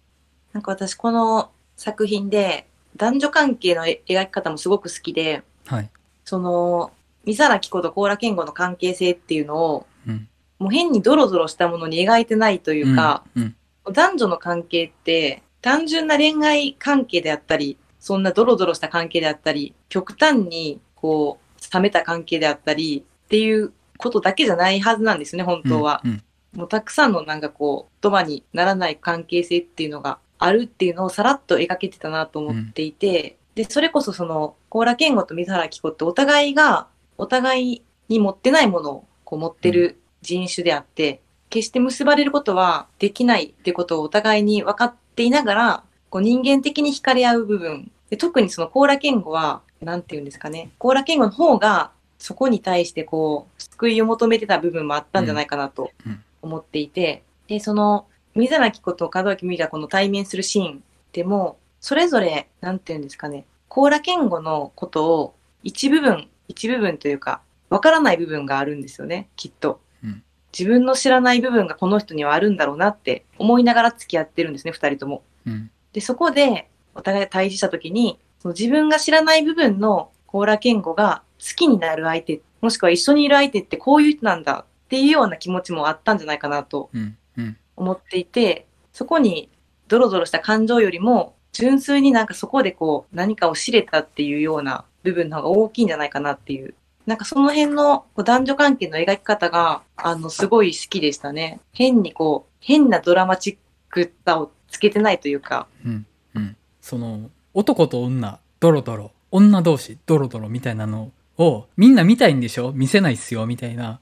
[0.52, 5.90] なんか私この作品で男女関係の描き方もすごく好きで、はい。
[6.24, 6.92] その、
[7.24, 10.28] 三原希子と高良健吾の関係性っていうのを、うん。
[10.58, 13.56] もう変にドロドロしたものに描いてないというか、うん、
[13.92, 26.02] 男女の関係って単純な恋愛関係であったり、そんなドロドロした関係であったり、極端にこう、冷めた関係であったりっていうことだけじゃないはずなんですね、本当は。
[26.04, 47.90] うんうんもうたくさんのなんかこう、言葉にならない関係性っていうのがあるっていうのをさらっと描けてたなと思っていて、で、それこそその、高良健吾と水原希子ってお互いが、お互いに持ってないものをこう持ってる人種であって、決して結ばれることはできないってことをお互いに分かっていながら、こう人間的に惹かれ合う部分。
[48.10, 50.70] で特にその高良健吾は、なんて言うんですかね。
[50.78, 69.80] 高良健吾の方が、そこに対してこう、救いを求めてた部分もあったんじゃないかなとうんうん思っていて、で、その、水原希子と門脇麦がこの対面するシーンでも、それぞれ、なんて言うんですかね、高良健吾のことを一部分、一部分というか、わからない部分があるんですよね、きっと。
[70.04, 70.22] うん
[70.58, 75.22] 自分の知らない部分がこの人にはあるんだろうなって思いながら付き合ってるんですね、二人とも。
[75.46, 75.70] うん。
[75.92, 87.16] で、そこで、お互い対峙したときに、その自分が知らない部分の高良健吾が好きになる相手、もしくは一緒にいる相手ってこういう人なんだっていうような気持ちもあったんじゃないかなとうん。
[87.36, 87.56] うん。
[87.76, 89.48] 思っていて、そこに
[89.88, 96.74] ドロドロした感情よりも、純粋になんかそこでこう何かを知れたっていうような部分の方が大きいんじゃないかなっていう。
[97.06, 101.60] なんかその辺の男女関係の描き方が、あの、すごい好きでしたね。
[101.72, 103.56] 変にこう、変なドラマチッ
[103.90, 105.68] クさをつけてないというか。
[105.84, 106.06] うん。
[106.34, 106.56] うん。
[106.80, 112.72] その、男と女、ドロドロ、女同士、ドロドロみたいなのを、みんな見たいんでしょ？
[112.72, 114.00] 見せないっすよ、みたいな。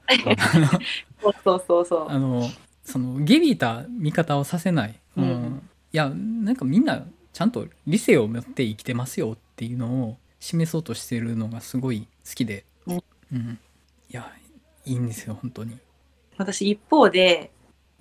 [1.21, 2.09] そうそうそうそう。
[2.09, 2.49] あの、
[2.83, 4.99] その、ゲビーた見方をさせない。
[5.17, 5.61] うん
[5.93, 12.63] いや、なんかみんな、ちゃんと理性を持って生きてますよっていうのを示そうとしてるのがすごい好きで。
[12.87, 13.03] うん
[13.33, 13.59] うん。
[14.09, 14.31] いや、
[14.85, 15.77] いいんですよ、本当に。
[16.37, 17.51] 私一方で、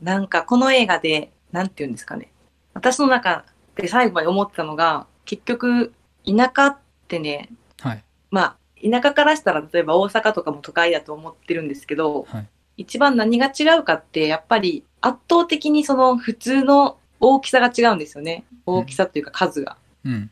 [0.00, 2.30] なんかこの映画で、なんて言うんですかね。
[2.74, 5.92] 私の中で最後まで思ってたのが、結局、
[6.26, 6.78] 田舎っ
[7.08, 8.04] てね、はい。
[8.30, 12.48] まあ、田舎からしたら例えば大阪とかも都会だと思ってるんですけど、はい。
[12.76, 18.44] 一番何が違うかって、やっぱり圧倒的にその普通の大きさが違うんですよね。
[18.66, 19.76] 大きさというか数が。
[20.04, 20.30] うん。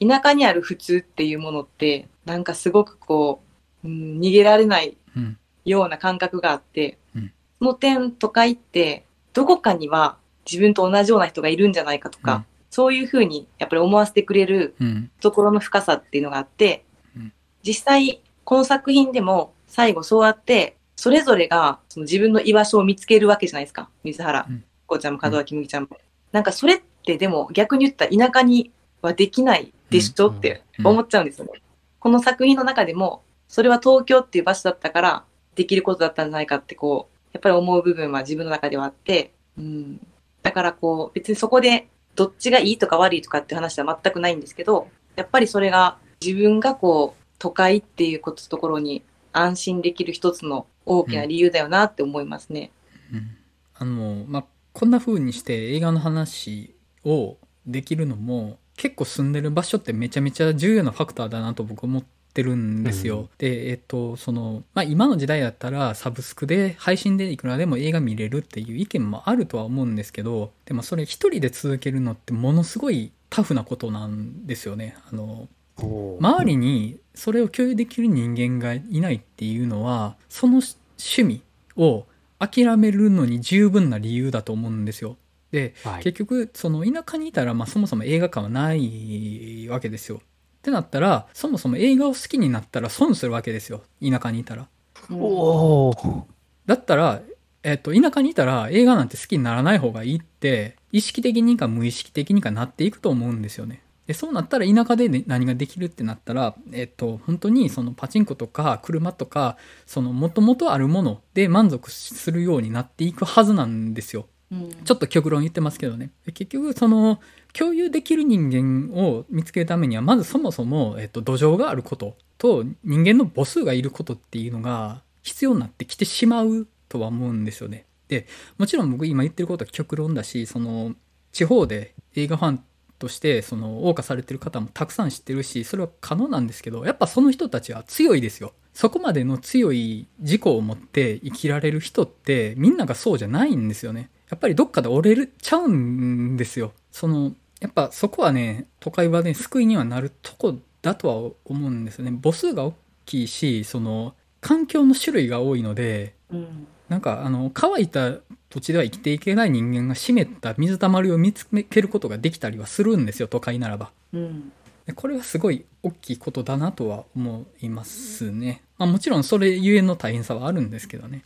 [0.00, 3.42] 田舎にある普通っていうものって、なんかすごくこ
[3.84, 5.38] う、うん、逃げられないうん。
[5.64, 10.18] ような感覚があって、うんその点都会ってどこかには
[10.50, 12.44] 自分と同じような人がいるんじゃないかとか、うん。
[12.70, 15.10] そういうふうにやっぱり思わせてくれるうん。
[15.18, 16.84] 懐の深さっていうのがあって、
[17.16, 17.32] うん。
[17.62, 23.88] 実際この作品でも最後そうやってそれぞれがその自分の居場所を見つけるわけじゃないですか。
[24.04, 24.64] 水原、うん。
[24.86, 25.98] こうちゃんも門脇麦ちゃんも、
[26.32, 28.70] なんかそれってでも逆に言ったら田舎に
[29.02, 30.86] はできないでしょってうん。
[30.86, 31.52] 思っちゃうんですよね、
[31.98, 40.00] この作品の中でもそれは東京っていう場所だったからできることだったんじゃないかってこうやっぱり思う部分は自分の中ではあって、うん、
[40.46, 52.70] だからこう別にそこでどっちがいいとか悪いとかって話は全くないんですけど、やっぱりそれが自分がこう都会っていうことところに安心できる一つの大きな理由だよなって思いますね。
[53.12, 53.36] うん
[53.78, 62.04] あの、まあ、こんな風にして映画の話をできるのも結構住んでる場所ってめちゃめちゃ重要なファクターだなと僕思っ
[62.36, 63.20] てるんですよ。
[63.20, 74.96] うんで、えっと、その、まあ、今の時代だったらサブスクで配信でいくらでも映画見れるっていう意見もあるとは思うんですけど、でもそれ一人で続けるのってものすごいタフなことなんですよね。
[75.10, 80.62] あの、周りにそれを共有できる人間がいないっていうのはその
[80.98, 81.42] 趣味
[81.76, 82.06] を
[82.38, 85.16] 諦めるのに十分な理由だと思うんですよ。
[85.52, 90.20] ではい結局その田舎にいたら、まあ、そもそも映画館はないわけですよ。
[90.66, 94.66] ってなったらそもそも映画を好きになったら損するわけですよ田舎にいたら。
[95.10, 96.22] うんおー
[96.66, 97.22] だったら、
[97.62, 103.82] えっと、田舎にいたら映画なんて好きにならない方がいいって意識的にか無意識的にかなっていくと思うんですよね。
[104.08, 114.26] でそうなったら田舎で、ね、何ができるってなったら、えっと、本当にそのパチンコとか車とかその元々あるもので満足するようになっていくはずなんですよ。
[114.50, 116.10] うんちょっと極論言ってますけどね。
[116.24, 117.20] で結局、その、
[117.56, 127.86] 共有できる人間を見つけるためには、まずそもそも、えっと、土壌があることと、人間の母数がいることっていうのが必要になってきてしまうとは思うんですよね。
[128.08, 128.26] で、
[128.58, 130.94] もちろん僕今言ってることは極論だし、その、
[131.32, 132.64] 地方で映画ファン
[132.98, 138.52] として、その、謳歌されてる方もたくさん知ってるし、それは可能なんですけど、やっぱその人たちは強いですよ。
[138.74, 144.10] そこまでの強い自己を持って生きられる人ってみんながそうじゃないんですよね。
[144.28, 146.72] やっぱりどっかで折れるちゃうんですよ。
[146.90, 152.18] その、やっぱそこはね、都会はね、救いにはなるとこだとは思うんですよね。
[152.22, 158.12] 母数が大きいし、その、環境の種類が多いので、うんなんかあの、乾いた
[158.48, 163.90] 土地では生きていけない人間が湿った水たまりを見つけることができたりはするんですよ、都会ならば。
[164.12, 164.52] うん
[164.86, 168.62] でこれはすごい大きいことだなとは思いますね。
[168.78, 171.22] まあもちろんそれゆえの大変さはあるんですけどね。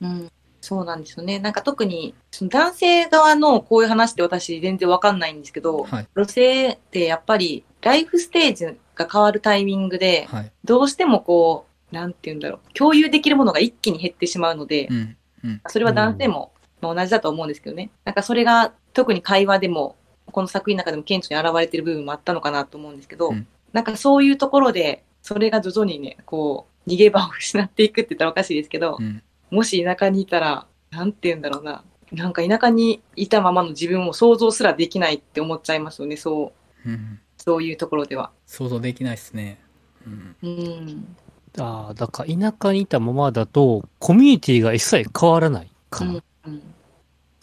[0.00, 0.30] うん
[0.64, 1.38] そうなんですよね。
[1.38, 6.08] なんか特にその男性側のこういう話って私全然わかんないんですけど、はい。
[6.16, 10.52] 女性ってやっぱりライフステージが変わるタイミングで、はい。
[10.64, 15.16] どうしてもこう、なんて言うんだろう、共有できるものが一気に減ってしまうのでう、ん。
[15.44, 15.62] うん。
[15.68, 17.90] それは男性もまあ同じだと思うんですけどね。
[18.04, 19.96] なんかそれが特に会話でも、
[20.32, 29.20] この作品の中でも顕著に現れている部分もあったのかなと思うんですけど、うんなんかそういうところで、それが徐々にね、こう、逃げ場を失っていくって言ったらおかしいですけど、うん。
[29.50, 31.84] もし田舎にいたら、なんて言うんだろうな。
[32.12, 36.52] なんか田舎にいたままの自分を想像すらできないって思っちゃいますよね、そ
[36.86, 37.18] う、うん。
[37.36, 38.30] そういうところでは。
[38.46, 39.58] 想像できないですね。
[40.06, 40.36] うん。
[40.42, 41.16] うん。
[41.58, 46.10] ああ、だから田舎にいたままだと、コミュニティが一切変わらないかな。
[46.12, 46.62] うんうん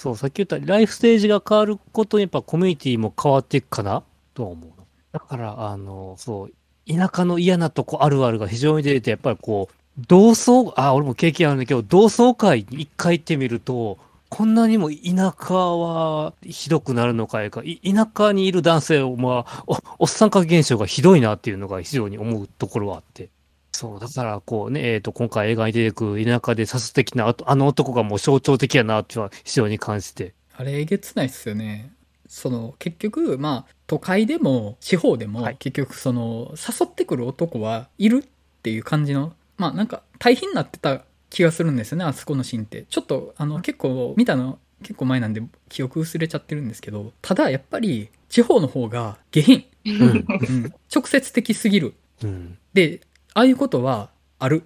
[0.02, 4.02] そう、さっき言ったライフステージが変わることにやっぱコミュニティも変わっていくかな
[4.34, 4.88] とは思うの。
[5.12, 6.52] だから、あの、そう、
[6.92, 13.98] 田舎の嫌なとこあるあるが非常に出てて、やっぱりこう、同窓、あ、俺も経験あるんだけど、同窓会に一回行ってみると、
[14.30, 23.30] こんなにも田舎はひどくなるのかいか、い田舎にいる男性は、まあ、おおっさん化現象がひどいなっていうのが非常に思うところはあって。
[23.74, 30.34] そう、だからこうね、えっ、と、今回映画に出てくる田舎で殺的なあとあの男がもう象徴的やなっては非常に感じて。
[30.56, 31.92] あれえげつないっすよね。
[32.28, 42.86] その結局まあ都会でも地方でもはい結局その誘ってくる男はいるっていう感じのまあなんか大変になってた気がするんですよねあそこのシーンって。
[42.89, 50.01] ちょっとあの結構見たの結構前なんで記憶薄れちゃってるんですけどただやっぱり地方の方が下品、うん。
[50.01, 51.93] うん、直接的すぎる。
[52.24, 52.57] うん。
[52.74, 53.01] で
[53.36, 54.09] ああいうことは
[54.39, 54.64] ある。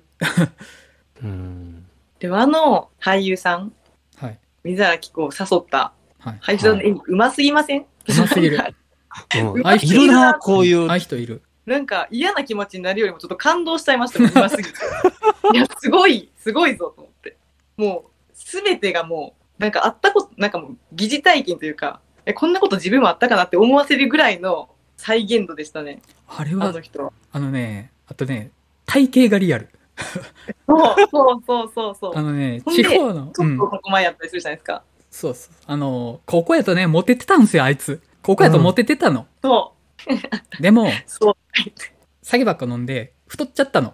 [1.22, 1.86] うん。
[2.20, 3.74] でもあの俳優さん、
[4.16, 4.40] はい。
[4.64, 5.92] 水原希子を誘った。
[6.20, 6.40] はい。
[6.42, 7.82] 俳優さんの演技うますぎません？
[7.82, 7.86] う
[8.18, 8.58] ますぎる。
[9.38, 10.88] うんああいう人いるな、こういう。
[10.88, 14.70] ああいう人いるなんか嫌な気持ちになるよりもちょっと感動しちゃいましたもん、 うますぎて。
[15.54, 17.38] いや、すごい、すごいぞと思って。
[17.78, 27.14] もう、すべてがもう、なんかあったこと、なんかもう疑似体験というか、え、こんなこと自分もあったかなって思わせるぐらいの再現度でしたね、あれはあの人は。
[27.32, 28.52] あのねあとね
[28.86, 29.70] 体型がリアル
[30.68, 32.14] そうそうそうそうそう。
[32.16, 34.84] あのね、地方の、うんちょっと、ここ前やったりするじゃないですか。
[35.10, 35.54] そうそう。
[35.66, 38.02] あの、高校やとね、モテてたんですよ、あいつ。
[38.22, 39.28] 高校やとモテてたの。
[39.42, 39.74] そ
[40.60, 40.62] う。
[40.62, 41.38] でも、 そう。
[42.22, 43.94] 酒ばっか飲んで、太っちゃったの。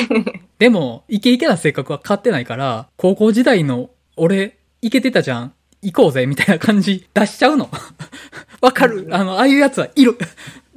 [0.58, 5.54] でも、イケイケな性格は変わってないから、高校時代の俺、イケてたじゃん。
[5.82, 7.68] 行こうぜ、みたいな感じ出しちゃうの。
[8.62, 10.16] わかるあの、ああいうやつはいる。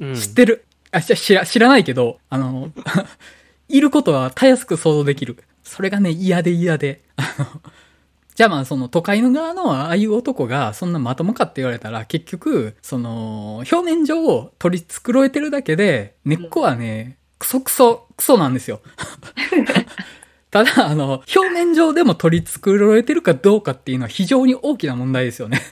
[0.00, 0.64] うん知ってる。
[0.90, 2.72] あ、し知ら、知らないけど、あの、
[3.68, 5.36] いることはたやすく想像できる。
[5.62, 7.02] それがね、嫌で嫌で。
[7.16, 7.62] あの、
[8.36, 18.82] じゃあまあその都会の側のああいう男がそんなまともかって言われたら結局、その、表面上を取り繕えてるだけで、根っこはね、クソクソ、クソなんですよ。
[20.52, 25.62] ただ、あの、表面上でも取り繕えてるかどうかっていうのは非常に大きな問題ですよね。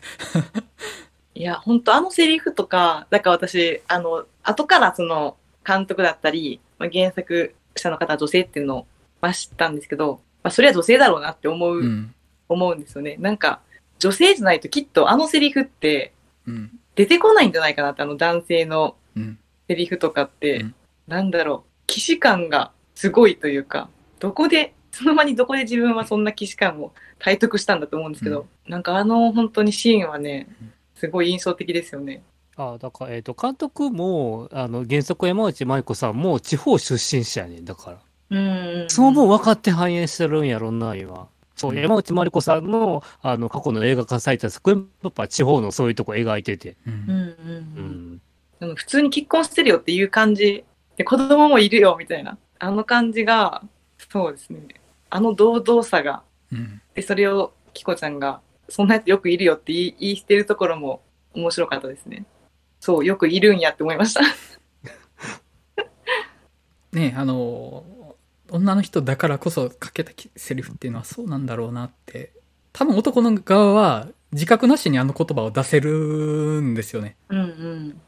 [1.34, 5.36] いや、本当あのセリフとか、だから私、あの、後からその、
[5.66, 8.86] 監督だったり、まあ、原作者の方は女性っていうのを、
[9.20, 12.14] まあ、知ったんですけど、まあ、それは女性だろうなって思う、うん。
[12.48, 13.16] 思うんですよね。
[13.18, 13.60] なんか、
[13.98, 16.12] 女性じゃないときっとあのセリフって
[16.46, 16.78] うん。
[16.94, 19.38] 出てこないんじゃないかなって、あの男性のうん。
[19.66, 20.74] セリフとかって、うん
[21.06, 23.88] なんだろう、既視感がすごいというか、
[24.20, 30.48] どこで、その場にどこで自分はそんな既視感を体得したんだと思うんですけど、なんかあの本当にシーンはね、
[30.94, 32.22] すごい印象的ですよね。
[32.56, 37.98] あだから、えっ、と、監督も、あの、原作山内舞子さんも地方出身者やねん、だから。
[38.30, 38.86] うん。
[38.88, 41.28] その分分かって反映してるんやろんな、今。
[41.56, 46.76] そう、山内まりこさんの、あの、過去の映画化された作品、やっぱ地方のそういうとこ描いてて。
[46.86, 46.90] う。
[46.90, 48.20] うんん。
[48.60, 48.74] うん。
[48.74, 50.64] 普通に結婚してるよっていう感じ。
[50.96, 52.38] で子供もいるよみたいな。
[52.58, 53.62] あの感じが
[54.10, 54.60] そうですね。
[55.10, 56.22] あの堂々さが。
[56.52, 56.80] うん。
[56.94, 61.02] でそれをキコちゃんがそんなやつよくいるよって言い言い捨てるところも
[61.34, 62.24] 面白かったですね。
[62.80, 64.22] そうよくいるんやって思いました。
[66.92, 67.84] ねあの、
[68.54, 72.30] 女の人だからこそかけたセリフっていうのはそうなんだろうなって。
[72.72, 77.16] 多分男の側は自覚なしにあの言葉を出せるんですよね。
[77.28, 78.00] うんうん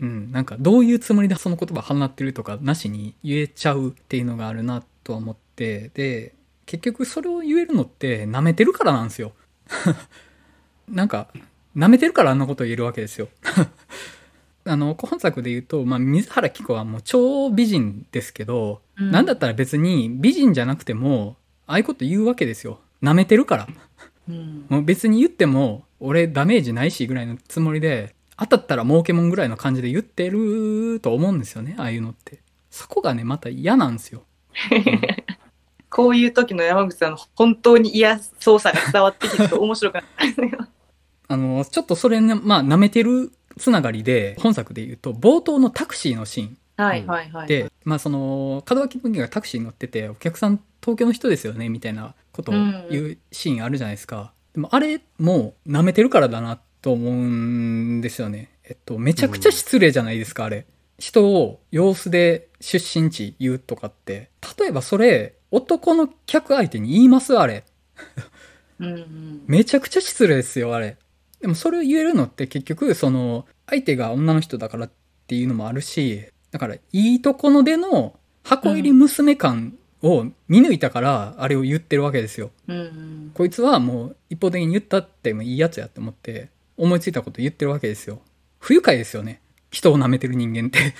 [0.00, 0.32] うん。
[0.32, 5.90] なんかどういうつもりでその言葉放ってるとかなしに言えちゃうっていうのがあるなとは思って。
[5.94, 6.34] で、
[6.66, 9.32] 結局それを言えるのって舐めてるからなんですよ。
[10.88, 11.28] なんか、
[11.76, 13.28] 舐めてるからあんなこと言えるわけですよ。
[14.64, 21.36] あの、本作で言うと、まあ、水原希子はもう超美人ですけど、うんなんだったら別に美人じゃなくても、
[21.66, 22.80] ああいうこと言うわけですよ。
[23.02, 23.66] 舐めてるから。
[24.28, 32.40] うんもう別に言っても、俺ダメージないしぐらいのつもりで、当たったら儲けもんぐらいの感じで言ってると思うんですよね、ああいうのって。
[32.70, 34.24] そこがね、また嫌なんですよ。
[35.90, 40.66] こういう時の山口さんの本当に嫌そうさが伝わってきて面白くなったんですよ
[41.28, 46.58] あの、ちょっとそれね、まあ、舐めてるつながりで、本作で言うと、冒頭のタクシーのシーン。
[46.84, 52.54] はいはいはいで、まあその、門脇麦がタクシーに乗ってて、お客さん東京の人ですよね、みたいなことを
[52.90, 54.32] 言うシーンあるじゃないですか。
[54.54, 58.50] でもあれも舐めてるからだなと思うんですよね。
[58.64, 60.66] えっと、めちゃくちゃ失礼じゃないですか、あれ。
[60.98, 64.30] 人を様子で出身地言うとかって。
[64.58, 67.64] 例えばそれ、男の客相手に言いますあれ。
[68.78, 70.96] うんうんめちゃくちゃ失礼ですよ、あれ。
[71.40, 74.90] でもそれを言えるのって結局、その、相手が女の人だからっ
[75.26, 82.50] ていうのもあるし、だから、いいとこのでの箱入り娘感を見抜いたから、あれを言ってるわけですよ。
[82.68, 88.20] うんうんこいつはもう一方的に言ったってもいいやつやって思って、思いついたこと言ってるわけですよ。
[88.58, 89.40] 不愉快ですよね。
[89.70, 90.94] 人を舐めてる人間って。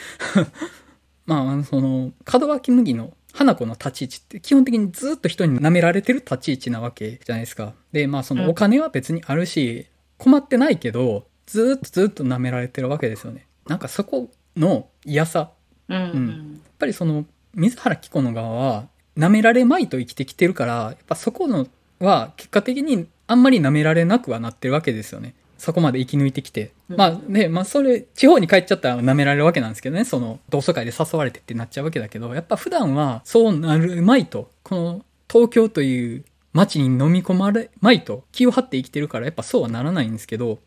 [1.26, 7.74] まあその、門脇麦の花子の立ち位置って基本的にずっと人に舐められてる立ち位置なわけじゃないですか。
[7.92, 9.86] で、まあそのお金は別にあるし、
[10.16, 13.46] 困ってないけど、ずっとずっと舐められてるわけですよね。
[13.66, 15.50] なんかそこの嫌さ。
[15.88, 17.24] うんうんやっぱりその、
[17.55, 21.68] 水原希子の側は、舐められまいと生きてきてるから、やっぱそこの
[22.00, 25.34] は結果的にあんまり舐められなくはなってるわけですよね。
[25.59, 26.72] そこまで生き抜いてきて。
[26.88, 40.59] うんまあね、まあそれ、地方に帰っちゃったら舐められるわけなんですけどね、その同窓会で誘われてってなっちゃうわけだけど、やっぱ普段はそうなるまいと、この東京という街に飲み込まれまいと気を張って生きてるから、やっぱそうはならないんですけど、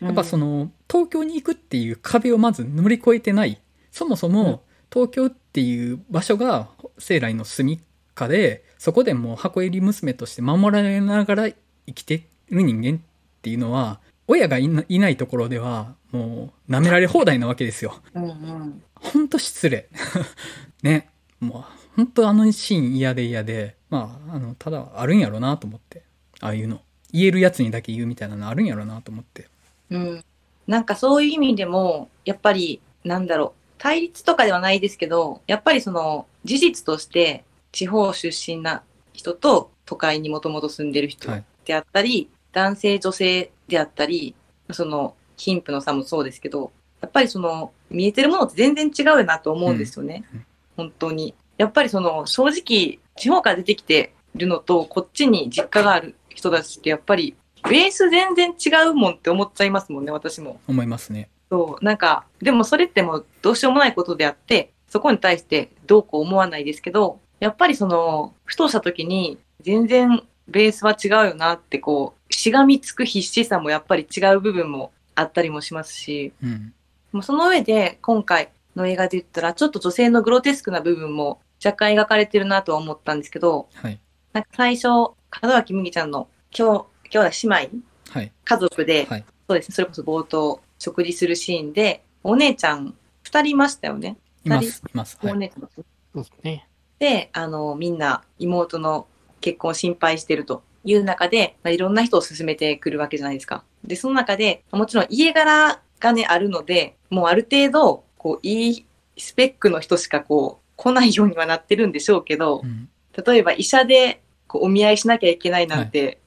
[0.00, 3.60] やっぱその東京に行くっていう壁をまず乗り越えてない。
[3.90, 7.80] そもそも東京っていう場所が生来の住み
[8.14, 13.00] かで、そこでもう箱入り娘として守られながら生きてる人間っ
[13.42, 18.00] ていうのは、親がいないないところではもう舐められ放題なわけですよ。
[18.14, 19.88] うんうんほんと失礼。
[20.82, 21.08] ね。
[21.40, 26.02] もう、ほんとあのシーン嫌で嫌で、まあ、あの、ただあるんやろなと思って。
[26.40, 26.82] ああいうの。
[27.12, 29.48] 言えるやつにだけ言うみたいなのあるんやろなと思って。
[29.90, 30.24] うん、
[30.66, 38.82] なんかそういう意味でもやっぱりなんだろう対立とかではないですけどやっぱりその事実として地方出身な
[39.12, 44.34] 人と都会にもともと住んでる人はいであったり、男性女性であったり、
[44.72, 50.24] その貧富の差もそうですけど、やっぱりその見えてるものって全然違うよなと思うんですよね。
[50.32, 51.34] うんうん本当に。
[51.58, 57.36] やっぱりその正直地方から出てきてるのとこっちに実家がある人たちってやっぱり
[57.68, 60.60] ベース全然違うもんって思っちゃいますもんね、私も。
[60.66, 61.28] 思いますね。
[61.50, 76.72] そう、なんか、でもそれってもうどうしようもないことであって、そこに対してどうこう思わないですけど、やっぱりその、ふとした時に全然ベースは違うよなってこう、しがみつく必死さもやっぱり違う部分もあったりもしますし、うん。
[77.12, 83.98] もうその上で今回の映画で言ったらちょっと女性のグロテスクな部分も若干描かれてるなとは思ったんですけど、はい。
[84.32, 87.70] なんか最初、門脇麦ちゃんの今日、兄弟姉妹？
[88.10, 88.32] はい。
[88.44, 89.24] 家族で、はい。
[89.48, 94.16] そうですね、それこそ冒頭、食事するシーンで、お姉ちゃん二人いましたよね？
[94.44, 94.82] います。
[94.86, 95.18] います。
[95.20, 95.32] はい。
[95.32, 96.68] お姉ちゃんですそうですね。
[96.98, 99.06] で、あの、みんな妹の
[99.40, 103.64] 結婚を心配してるという中で、まあ、いろんな人を勧めてくるわけじゃないですか。
[103.84, 108.86] で、その中で、もちろん家柄がね、あるので、もうある程度、こう、いい
[109.16, 112.88] スペックの人しかこう、来ないようにはなってるんでしょうけどう、ん。
[113.26, 116.18] 例えば医者でこうお見合いしなきゃいけないなんて、はい。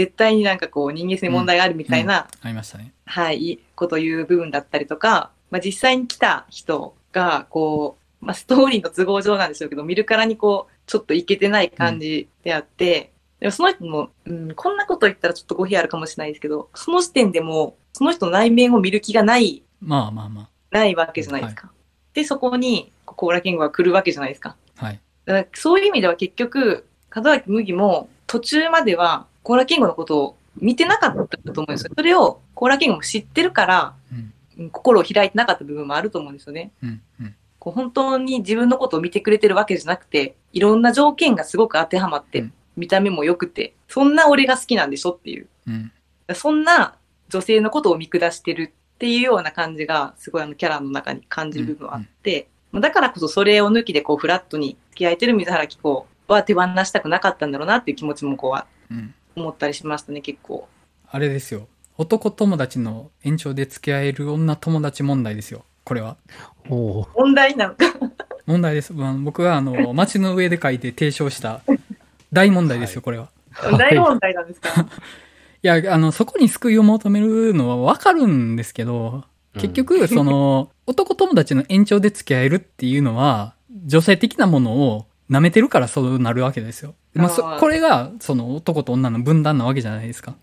[0.00, 2.94] 絶対になんかこう人間性に問題があるみたいな、ありましたね。
[3.04, 21.70] はい、こと言う部分だったりとか、まあ、実際に来た人が、こう、まあ、ストーリーの都合上なんでしょうけど、見るからにこう、ちょっといけてない感じであって、でもその人も、うん、こんなこと言ったらちょっと語弊あるかもしれないですけど、その時点でもう、その人の内面を見る気がない、まあまあまないわけじゃないですか。
[22.14, 24.56] で、そこに、コーラキングが来るわけじゃないですか。
[24.78, 24.86] あ。
[24.86, 25.00] はい。
[25.26, 31.92] だからそういう意味では結局、門脇麦も途中まではコーラキングのことを見てなかったと思うんですよ。
[31.96, 34.18] それをコーラキングも知ってるから、うん。
[34.18, 36.70] うん心を開いてなかった部分もあると思うんですよね。
[36.82, 37.00] うん。
[37.22, 37.34] うん。
[37.58, 45.48] こう本当に自分のことを見てくれてるわけじゃなくて、いろんな条件がすごく当てはまって、うん見た目も良くて、そんな俺が好きなんでしょっていう。
[45.66, 45.92] うん。
[46.34, 46.96] そんな
[47.28, 59.14] 女性のことを見下してるっていうような感じが、すごいあのキャラの中に感じる部分はあって、だからこそそれを抜きでこうフラットに付き合えてる水原希子は手放したくなかったんだろうなっていう気持ちもこうはうん。
[59.36, 60.68] 思ったりしましたね、結構。
[61.10, 61.68] あれですよ。
[61.98, 65.64] 男友達の延長で付き合える女友達問題ですよ。
[65.84, 66.16] これは。
[66.68, 67.08] おお。
[67.14, 67.84] 問題なのか。
[68.46, 68.92] 問題です。
[68.92, 71.60] まあ僕があの、 街の上で書いて提唱した
[72.32, 73.28] 大問題ですよ、これは。
[73.78, 74.86] 大問題なんですか？
[75.62, 79.24] いや、あの、そこに救いを求めるのはわかるんですけど、
[79.54, 83.54] 結局、その、 男友達の延長で付き合えるっていうのは、
[83.84, 86.94] 女性的なものを舐めてるからそうなるわけですよ。
[87.14, 90.36] まあ、そこれが、その男と女の分断なわけじゃないですか。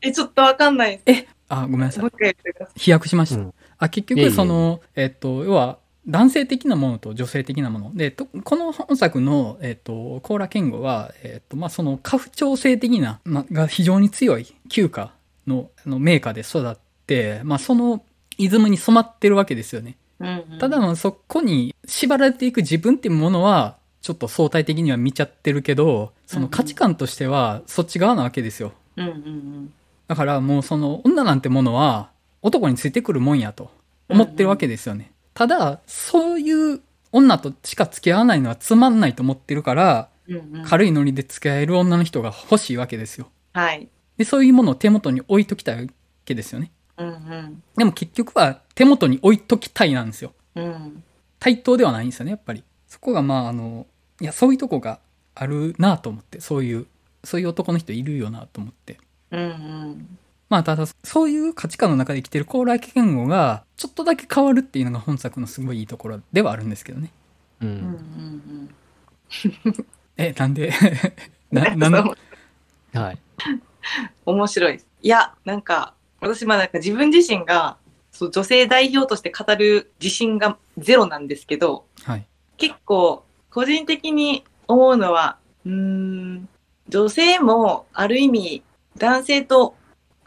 [0.00, 1.26] え、ちょっとわかんないです。
[1.48, 2.10] あ、ごめんなさい。
[2.76, 3.40] 飛躍しました。
[3.40, 7.94] うんあ、結局、その、えっと、要は、男性的なものと女性的なもの。
[7.94, 15.12] で、とこの本作の、えっと、コーラ健吾は、えっと、まあ、その、家父長制的な、まあ、が非常に強い旧家
[15.46, 18.02] の、あの、メーカーで育って、まあ、その、
[18.38, 19.96] イズムに染まってるわけですよね。
[20.20, 28.72] うんうんただ、まあそこに縛られていく自分っていうものは、ちょっと相対的には見ちゃってるけど、その価値観としては、そっち側なわけですよ。
[28.96, 29.72] うんうんうん。
[30.06, 32.10] だからもうその女なんてものは
[32.42, 33.70] 男についてくるもんやと
[34.08, 35.12] 思ってるわけですよね。
[35.34, 36.80] ただ、そういう
[37.12, 43.28] 女としか付き合わないのはつまんないと思ってるから、うんうん、軽いノリで付き合える女の人が欲しいわけですよ。
[43.52, 43.88] はい。
[44.16, 45.92] で、そういうものを手元に置いときたいわ
[46.24, 46.70] けですよね。
[46.96, 47.62] うんうん。
[47.76, 50.32] でも結局は手元に置いときたいなんですよ。
[50.54, 51.02] うん。
[51.38, 52.64] 対等ではないんですよね、やっぱり。
[52.88, 53.86] そこがまああの、
[54.20, 54.98] いや、そういうとこが
[55.34, 56.86] あるなと思って、そういう、
[57.22, 58.98] そういう男の人いるよなと思って。
[59.30, 60.18] うんうん。
[60.48, 67.10] まあ、ただ、そういう価値観の中で生きてる高麗言語が、ちょっとだけ変わるっていうのが本作のすごいいいところではあるんですけどね。
[67.60, 67.66] う。
[67.66, 67.78] うんうん
[68.64, 68.74] ん
[70.16, 70.72] え、なんで？
[71.52, 71.78] な、うん。
[71.78, 71.92] なん？
[72.02, 73.18] そうはい。
[74.24, 74.80] 面白い。
[75.02, 77.76] いや、なんか、私まあなんか自分自身が、
[78.10, 82.26] そう女性代表として語る自信がゼロなんですけど、はい。
[82.58, 86.48] 結構、個人的に思うのは、うーん、
[86.88, 88.62] 女性もある意味、
[88.96, 89.74] 男性と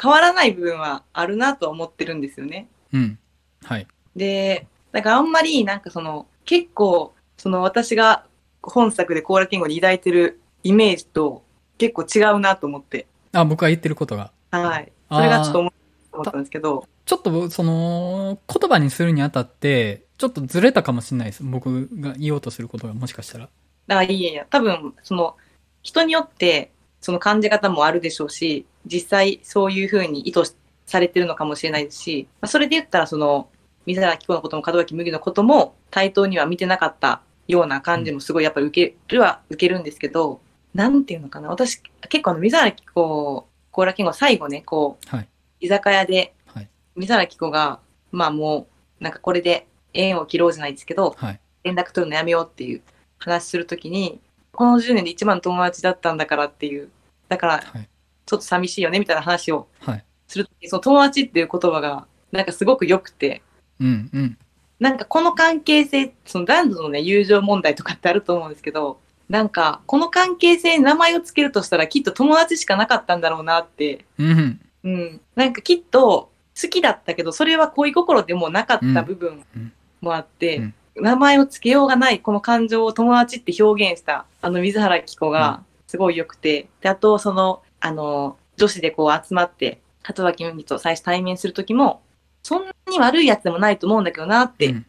[0.01, 2.67] 変わらない部分はあるなとは思ってるんですよね。
[2.93, 3.19] うん。
[3.63, 3.87] はい。
[4.15, 8.25] で、だからあんまりなんかその、結構、その私が
[8.61, 11.43] 本作でコーラキングに抱いてるイメージと
[11.77, 14.31] 結構違うなと思って、あ、僕が言ってることが。
[14.51, 14.91] はい。
[15.09, 15.73] それがちょっと思
[16.13, 21.43] 思ったんですけど、ちょっと、その、言葉にするにあたって、ちょっとずれたかもしれないです。
[21.43, 23.45] 僕が言おうとすることがもしかしたら。
[23.87, 25.35] だからいいやいや、多分、その、
[25.81, 30.55] 人によって、その感じ方もあるでしょうし、実際そういうふうに意図
[30.85, 33.49] されてるのかもしれないですし、まあそれで言ったら、その、
[33.87, 40.39] 水原希子のことも門脇麦のことも対等には見てなかったような感じもすごいやっぱり受けるは受けるんですけど、
[40.75, 41.49] なんていうのかな。
[41.49, 45.27] 私、結構あの、水原希子、コーラキング最後ね、こう、はい。
[45.61, 46.69] 居酒屋で、はい。
[46.95, 47.79] 水原希子が、
[48.11, 48.67] まあも
[48.99, 51.39] う、なんかこれで縁を切ろうじゃないですけど、はい。
[51.63, 52.81] 連絡取るのやめようっていう
[53.19, 54.19] 話するときに、
[54.51, 56.89] この10年で一番友達だったんだからっていう、
[57.29, 57.87] だからはい。
[58.25, 60.05] ちょっと寂しいよねみたいな話をはい。
[60.27, 63.41] するとき、その友達っていう言葉が、なんかすごく良くて、
[63.79, 64.37] うんうん。
[64.79, 74.61] なんかこの関係性、その男女のね、友情問題とかってあると思うんですけど、なんかこの関係性に名前をつけるとしたらきっと友達しかなかったんだろうなって、うん。
[74.83, 75.21] うん。
[75.35, 76.31] なんかきっと
[76.61, 80.73] 好きだったけど、それは恋心でもなかった部分うんもあって、うん。
[80.95, 92.01] 名前をつけようがないこの感情を友達って表現したあの水原希子がすごい良くて、で、あとその、あの、女子でこう集まって、鳩脇麦と最初対面するときも、
[92.43, 94.85] そんなに悪いやつでもないと思うんだけどなって、ちうん。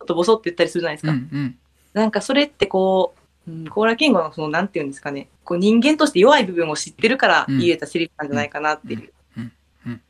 [0.00, 1.12] ょっとボソって言ったりするじゃないですか。
[1.12, 1.58] うんうん。
[1.92, 3.14] なんかそれってこ
[3.46, 7.58] う、うん、コーラ健吾のその、なんていうんですかね、こう人間として弱い部分を知ってるからうん。
[7.58, 9.12] 言えたセリフなんじゃないかなっていう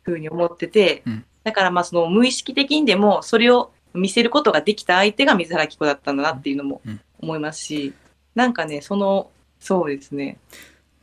[0.03, 7.95] ふうに思っててうん、だからまあその無意識的にでもそれを見せることができた相手が水原希子だったんだなっていうのもうん思いますし、
[8.35, 10.39] なんかね、その、そうですね。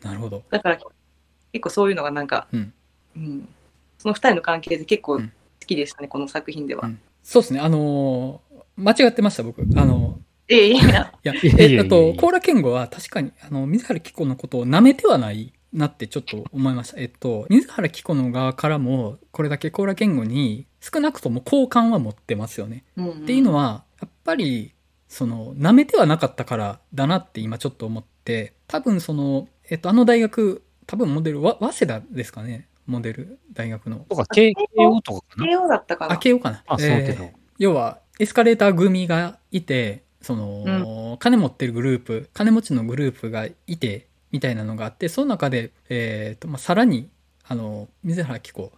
[0.02, 0.44] なるほど。
[0.50, 2.74] だから結構そういうのがなんか、うん
[3.16, 3.50] うん
[3.98, 5.32] その二人の関係で結構好うん
[5.66, 6.88] きでしたね、この作品では。
[6.88, 7.60] うんそうですね。
[7.60, 9.62] あのー間違ってました、僕。
[9.76, 17.00] あのええいや、 いや、いやえっと、コーラ健吾は確かに、あの、水原希子のことを舐めてはないなってちょっと思いました。
[17.00, 22.84] えっと、水原希子の側からも、これだけコーラ健吾に少なくとも好感は持ってますよね。
[22.98, 24.74] うんっていうのは、やっぱり、
[25.08, 32.68] その、舐めてはなかったからだなって今ちょっと思って、多分その、えっと、あの大学、多分モデル、わ早稲田ですかね。
[32.88, 34.06] モデル大学の。
[34.10, 35.46] とか、慶応とかかな？
[35.46, 36.64] 慶応だったかなあ、慶応かな。
[36.68, 37.24] あ、そうけど。
[37.24, 47.10] えー要は、エスカレーター組がいて、その、金持ってるグループ、金持ちのグループがいて、みたいなのがあって、その中で、えっ、と、まあ、さらに、
[47.48, 48.72] あの、水原希子、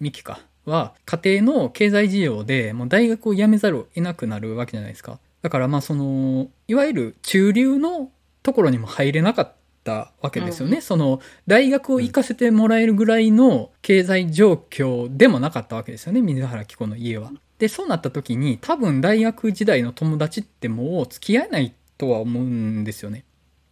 [0.00, 5.18] ミキか、は、家庭の経済事情で、もう大学を辞めざるを得なくなるわけじゃないですか。
[5.42, 8.10] だから、まあ、その、いわゆる中流の
[8.42, 9.52] ところにも入れなかっ
[9.84, 10.76] たわけですよね。
[10.76, 17.32] うんその、大学を行かせてもらえるぐらいの経済状況でもなかったわけですよね、水原希子の家は。
[17.58, 23.24] で、そうなった時に、多分大学時代の友達ってもう付き合えないとは思うんですよね。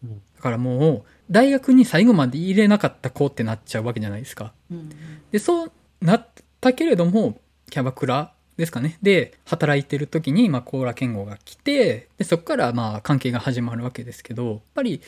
[0.04, 4.52] うんだからもう、大学に最後まで入れなかった子ってなっちゃうわけじゃないですか。
[4.70, 4.90] うん
[5.32, 6.26] で、そうなっ
[6.60, 7.40] たけれども、
[7.70, 8.98] キャバクラですかね。
[9.02, 15.00] で、働いてる時に、まあ、コーラ健吾が来て、で、そこから、まあ、関係が始まるわけですけど、やっぱり、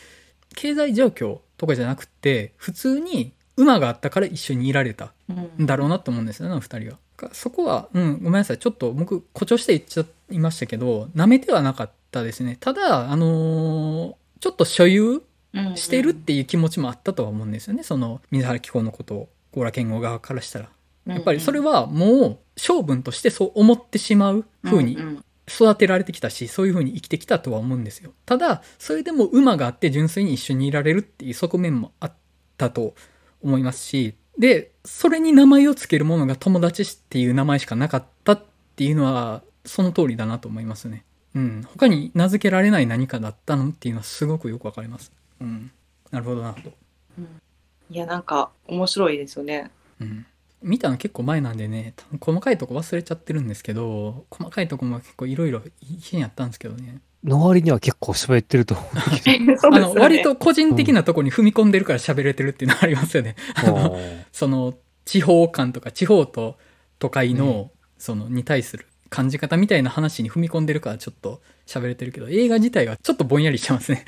[0.54, 6.98] 経済状況とかじゃなくて、普通に馬があったから一緒にいられたうんんだろうなと思うんですよね、あの二人は。
[7.32, 8.58] そこは、うん、ごめんなさい。
[8.58, 12.56] ちょっと僕、誇張して言っちゃいましたけど、舐めてはなかったですね。
[12.58, 15.22] ただ、あのーちょっと所有
[15.52, 17.82] うんしてるっていう気持ちもあったとは思うんですよね。
[17.82, 20.68] その、水原希子のことを、コーラ健吾側からしたら。
[21.06, 28.12] やっぱりそれはもう、性分としてそう思ってしまう風にうんうん育てられてきたし、そういう風に生きてきたとは思うんですよ。
[28.24, 32.12] ただ、それでも馬があって純粋に一緒にいられるっていう側面もあっ
[32.56, 32.94] たと
[33.42, 38.42] 思いますし、で、それに名前を付けるものが友達っていう名前しかなかったっ
[38.76, 41.04] ていうのは、その通りだなと思いますね。
[41.34, 41.62] うん。
[41.66, 45.12] 他に名付けられない何かだったのっていうのはすごくよくわかります。
[45.40, 45.70] うん。
[46.10, 46.76] なるほどなるほど。
[47.90, 49.70] いや、なんか面白いですよね。
[50.00, 50.26] うん。
[50.62, 57.00] 見たの結構前なんでね、細かいとこ忘れちゃってるんですけど、細かいとこも結構いろいろ意見やったんですけどね。
[57.24, 58.74] の割には結構喋ってると
[59.26, 63.36] ねあの、割と個人的なとこに踏み込んでるから喋れてるっていうのはありますよね。
[63.64, 63.98] ど。
[64.32, 64.74] その、
[65.04, 66.56] 地方感とか地方と
[66.98, 74.04] 都会の、その、に対する感じ方みたいな話に踏み込んでるからちょっと喋れてるけど、映画自体はちょっとぼんやりしてますね。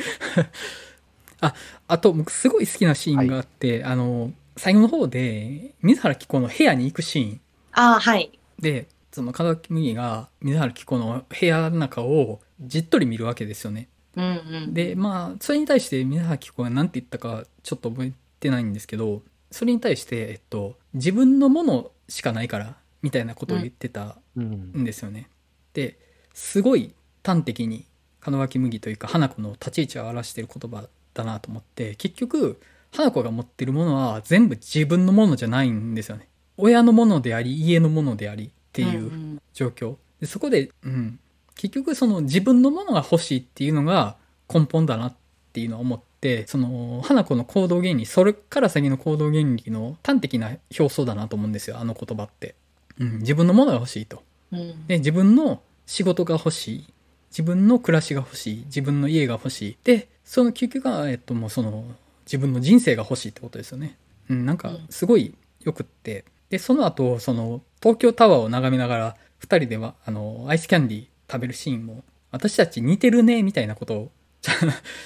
[1.41, 1.55] あ、
[1.89, 7.41] あと僕すごい好きなシーンがあって、あの、最後の方で、水原希子の部屋に行くシーン
[7.73, 8.31] ああ、はい。
[8.59, 13.89] で、その門脇麦が水原希子の部屋の中をじっとり見るわけですよね。
[14.17, 14.75] うんうん。
[14.75, 24.73] で、まあ、それに対して水原希子が何て言ったかちょっと覚えてないんですけど、それに対して、えっと、自分のものしかないから、みたいなことを言ってたうん。
[24.77, 25.29] んですよね。
[25.75, 25.99] で、
[26.33, 26.95] すごい
[27.25, 27.87] 端的に
[28.25, 32.61] 門脇麦というか花子の立ち位置を表している言葉だなと思って、結局、
[32.93, 36.29] 花子が持ってるものは全部自分のものじゃないんですよね。
[36.57, 39.97] 親のものであり、家のものでありっていううん状況。
[40.21, 41.19] でそこで、うん、
[41.57, 44.17] 結局その自分のものが欲しいっていうのが
[44.53, 45.15] 根本だなっ
[45.53, 52.55] ていうのを思って、その、花子の行動原理、それから先の行動原理の端的な表層だなと思うんですよ、あの言葉って。
[53.03, 54.23] うん、自分のものが欲しいと。
[54.53, 56.85] うんで、自分の仕事が欲しい。
[57.31, 58.65] 自分の暮らしが欲しい。
[58.67, 59.77] 自分の家が欲しい。
[59.85, 61.85] で、その究極が、えっと、もうその、
[62.27, 63.97] 自分の人生が欲しいってことですよね。
[64.29, 66.25] うん、なんか、すごいよくって。
[66.51, 74.11] で、その後、その、東京タワーを眺めながら、二人では、あの、アイスキャンディー食べるシーンも、私たち似てるね、みたいなことを、
[74.43, 74.53] ち ょ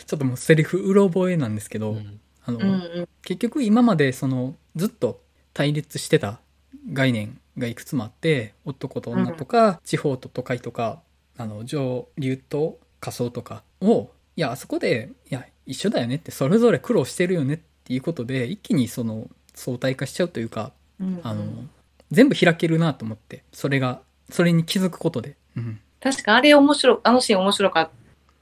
[0.06, 3.08] ちょっともうセリフうろ覚えなんですけど、うんあの、うんうん。
[3.22, 5.20] 結局今までそのずっと
[5.52, 6.40] 対立してた
[6.92, 11.00] 概念がいくつもあって男と女とか、地方と都会とか
[11.36, 21.44] あの上流と仮想とかをいやあそこでいや一緒だよねってそれぞれ苦労してるよねっていうことで一気にその相対化しちゃうというかうんあの
[22.10, 24.00] 全部開けるなと思ってそれが
[24.30, 27.90] それに気づくことで、うん、確かあれ面白い、あのシーン面白かっ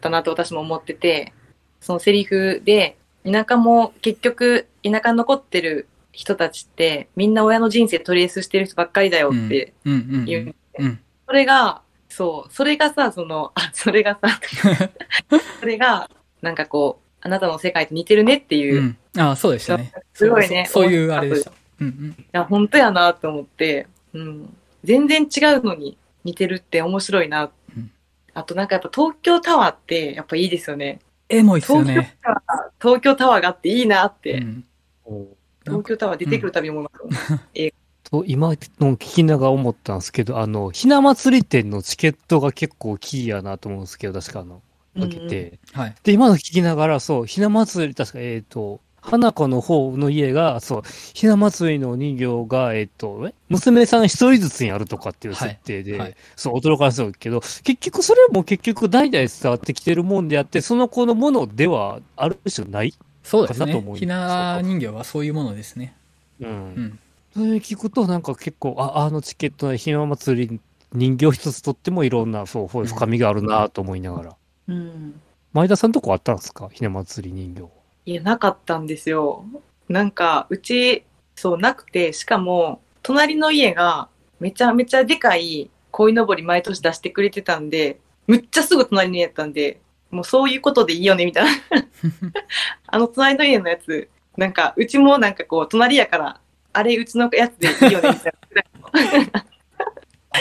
[0.01, 1.33] たなと私も思ってて、
[1.81, 9.93] そのセリフで、田舎も結局、田舎に残ってる人たちって、みんな親の人生トレースしてる人ばっかりだよってうん。
[9.93, 10.99] うん言う。
[11.27, 14.41] それが、そう、それがさ、その、あ、それがさ、
[15.61, 16.09] それが、
[16.41, 19.93] なんかこう、あなたの世界と似てるねっていう、いうん、ああそうでしたね。
[20.13, 20.67] すごいね。
[20.69, 21.53] そうそういうあれでした。
[21.81, 22.27] うんうん。
[22.33, 24.57] や、本当やなと思って、うん。
[24.85, 27.51] 全然違うのに似てるって面白いな。
[27.77, 27.91] うん。
[28.35, 31.01] あとなんかやっぱ東京タワーってやっぱいいですよね。
[31.29, 32.43] エモいっすよ東京ねタワー、
[32.81, 34.65] 東京タワーがあっていいなって、うん
[35.65, 37.41] 東京タワー出てくるたび思います。
[38.05, 44.63] と今の聞きながら思ったんですけど、あの、ひな祭り店のチケットが結構キーやなと思うんですけど、確かあの、
[45.01, 45.59] かけて。
[45.73, 45.95] はい。
[46.05, 53.35] で、今の聞きながら、そう、ひな祭り、確か、えっ、と、花子の方の家が、そう、ひな祭りの人形が、えっ、と、え？
[53.49, 56.17] 娘さん一人ずつにあるとかっていう設定で、はいはい。
[56.37, 62.95] そう、驚かせるけど、結局それも結局代々伝わってきてるもんであって、その子のものではある種ない？
[63.25, 65.97] そうですねひな人形はそういうものですね
[66.41, 66.49] うん。
[66.49, 66.99] うん
[67.33, 70.61] それ聞くと、なんか結構、あ、あのチケットのひな祭り
[70.93, 74.37] 人形一つとってもいろんな、そう、深みがあるなと思いながら。
[74.69, 75.21] うん。
[75.53, 76.69] 前田さんとこあったんですか？
[76.71, 77.69] ひな祭り人形。
[78.07, 79.45] いや、なかったんですよ。
[79.89, 81.03] なんか、うち、
[81.35, 84.07] そう、なくて、しかも、隣の家が
[84.39, 87.99] めちゃめちゃでかい鯉のぼり毎年出してくれてたんで、
[88.29, 89.81] むっちゃすぐ隣の家やったんで、
[90.15, 91.51] もうそういうことでいいよね、みたいな。
[92.87, 96.41] あの隣の家のやつ、なんか、うちもなんかこう、隣やから、
[96.73, 98.35] あれ、うちのやつでいいよね、みたい
[99.33, 99.45] な。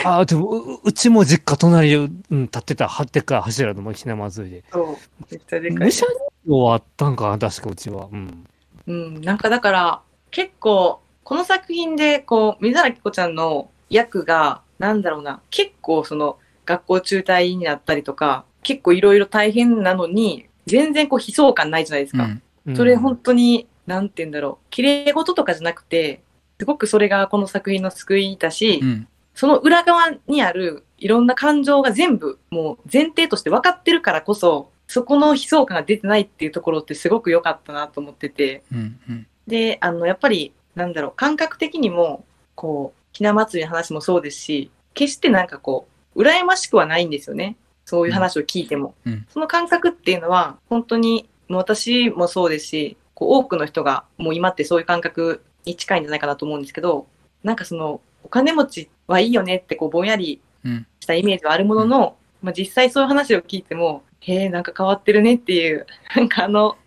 [0.06, 2.06] あ あ、でもう、うちも実家隣で、う
[2.36, 4.64] ん、立ってた、はってか柱のひな祭りで。
[4.72, 4.88] そう、
[5.32, 5.92] めっちゃでかい武。
[5.92, 8.08] 者人形はあったんかな、確かうちは。
[8.12, 8.48] うん。
[8.86, 10.02] うん、なんかだから、
[10.32, 22.24] 結構、この作品で、こう、水原希子ちゃんの役が、なんだろうな、結構その、学校中退になったりとか、結構いろいろ大変なのに、全然こう悲壮感ないじゃないですか。
[22.24, 22.42] うん。
[22.68, 22.76] うん。
[22.76, 26.22] それ本当に、なんて言うんだろう、綺麗事とかじゃなくて、
[26.60, 29.08] すごくそれがこの作品の救いだし、うん。
[29.36, 39.28] その裏側にあるいろんな感情が全部もう前提として分かってるからこそ、そこの悲壮感が出てないっていうところってすごく良かったなと思ってて、うんうん。
[39.48, 47.56] で、あの、やっぱり、なんだろう、感覚的にも、こう、ひな祭りの話もそうですし、決してなんかこう、羨ましくはないんですよね。
[47.86, 48.96] そういう話を聞いても。
[49.06, 49.26] うん。
[49.30, 57.08] その感覚っていうのは、本当に、もう私もそうですし、こう多くの人が、もう今ってそういう感覚に近いんじゃないかなと思うんですけど、
[57.44, 60.88] なんかその、お金持ちはいいよねって、こう、ぼんやりうん。
[61.02, 66.78] したイメージはあるものの、まあ、実際そういう話を聞いても、へえ、なんか変わってるねっていう、なんかあの、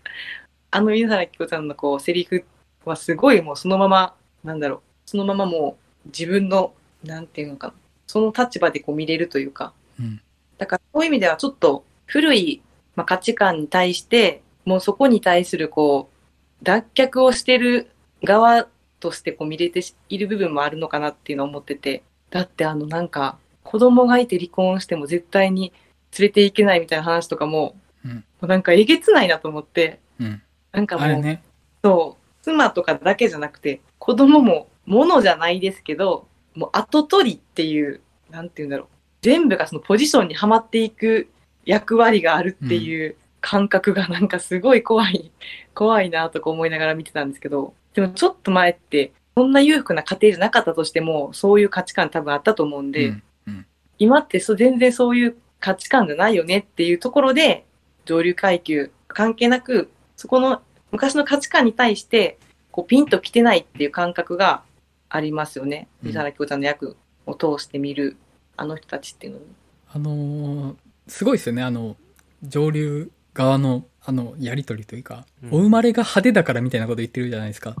[0.71, 2.43] あの水原希子ちゃんのこう、セリフ
[2.85, 6.73] はすごいもうそのまま、なんだろう、そのままもう自分の、
[7.03, 7.73] なんていうのかな、
[8.07, 10.21] その立場でこう見れるというか、うん
[10.57, 12.61] だからそういう意味ではちょっと古い、
[12.95, 17.89] まあ、価値観に対して、もうそこに対するこう、脱却をしてる
[18.23, 18.67] 側
[18.99, 25.73] としてこう見れている部分もあるのかなっていうのを思ってて、だってあのなんか、子供がいて離婚しても絶対に
[26.17, 28.15] 連れていけないみたいな話とかも、うん。
[28.15, 30.41] もうなんかえげつないなと思って、うん。
[30.71, 31.43] なんかもう、ね。
[31.83, 38.01] そう、妻とかだけじゃなくて、子供も物じゃないですけど、もう後取りっていう、
[38.31, 38.87] なんていうんだろう。
[39.21, 41.27] 全部がそのポジションにはまっていく
[41.65, 45.31] 役割があるっていう感覚がなんかすごい怖い、
[45.73, 53.65] 怖いなとか思いながら見てたんですけど、でもちょっと前って、そんな裕福な家庭じゃなかったとしても、そういう価値観多分あったと思うんで、うんうん。
[53.99, 57.65] 今ってそう全然そういう価値観じゃないよねっていうところで、
[58.05, 60.61] 上流階級関係なく、そこの
[60.91, 62.39] 昔の価値観に対して、
[62.71, 64.63] こうピンと来てないっていう感覚が
[65.09, 65.87] ありますよね。
[66.03, 66.07] うん。
[66.07, 68.17] 水原希子ちゃんの役を通して見る、
[68.57, 69.45] あの人たちっていうのに。
[69.93, 70.75] あのー
[71.07, 71.63] すごいですよね。
[71.63, 71.95] あの
[72.43, 75.53] 上流側のあのやりとりというか、うん。
[75.53, 77.75] お生まれが派手だからみたいなこと言ってるじゃないですか。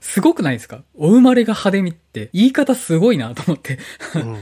[0.00, 0.82] すごくないですか？
[0.94, 2.30] お生まれが派手みって。
[2.32, 3.78] 言い方すごいなと思って。
[4.14, 4.36] うん。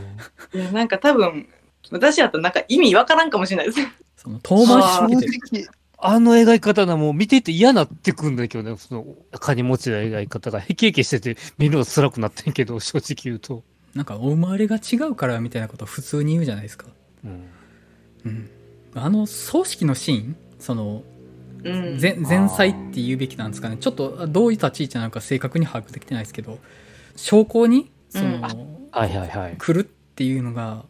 [0.61, 1.49] いやなんか多分、
[1.91, 3.79] 私やったらなんか意味わからんかもしれないです。
[4.17, 4.83] その遠回
[5.21, 5.69] しすぎて。
[5.99, 9.05] あの描き方なもう見てて嫌なってくんだけどね、その
[9.39, 13.65] 金持ちの描き方がヘキヘキしてて見るの辛くなってんけど、正直言うと。
[13.95, 16.87] なんか、お生まれが違うからみたいなことを普通に言うじゃないですか。
[17.25, 17.43] うん。
[18.25, 18.51] うん。
[18.95, 21.03] あの、葬式のシーンその、
[21.65, 22.01] うん。
[22.01, 23.77] 前前菜って言うべきなんですかね。
[23.79, 26.59] ちょっと、どういう立ち位置なのか正確に把握できてないですけど、
[27.17, 29.57] 証拠に、その、うんはいはいはい。
[29.59, 30.85] 来るっていうのが、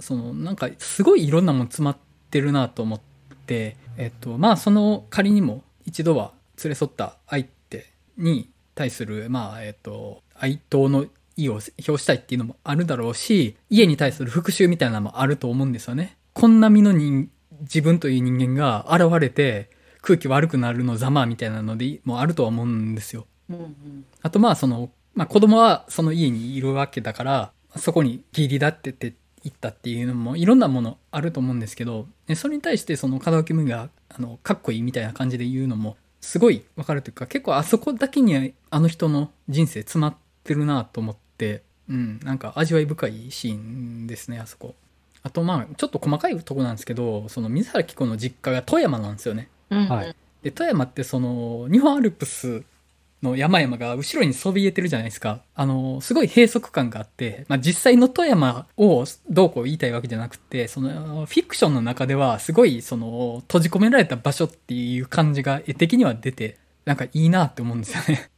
[0.00, 1.96] その、なんか、すごいいろんなもの詰まっ
[2.30, 3.00] てるなと思っ
[3.46, 6.32] て、えっと、まあ、その仮にも一度は
[6.62, 7.86] 連れ添った相手
[8.16, 16.16] に対する、まあ、えっと、哀悼の意を表したいっていうのもあるだろうし、家に対する復讐みたいなのもあると思うんですよね。
[16.32, 17.28] こんな身の人、
[17.60, 19.70] 自分という人間が現れて、
[20.02, 23.26] 空気悪くなるのざまみたいなのでもあるとは思うんですよ。
[23.48, 24.04] うんうん。
[24.20, 29.14] あとまあその、まあ子供はその家にいるわけだから、そこに切り立ってて
[29.44, 41.23] いったっていうのもいろんなものあると思うんですけど、でそれに対してその門脇麦が、あの、かっこいいみたいな感じで言うのも、すごいわかるというか、結構あそこだけにあの人の人生詰まってるなと思って、
[41.88, 44.74] うん、なんか味わい深いシーンですね、あそこ。
[45.22, 49.48] あとまあ、ちょっと細かいとこなんですけど、その水原希子の実家が富山なんですよね。
[49.70, 49.88] うん。
[49.88, 52.62] はいで、富山ってその、日本アルプス
[53.22, 55.40] の山々が後ろにそびえてるじゃないですか。
[55.54, 68.30] あの、すごい閉塞感があって、まあ実際の富山をどうこう言いたいわけじゃなくて、その、フィクションの中ではすごいその、閉じ込められた場所っていう感じが絵的には出て、なんかいいなって思うんですよね。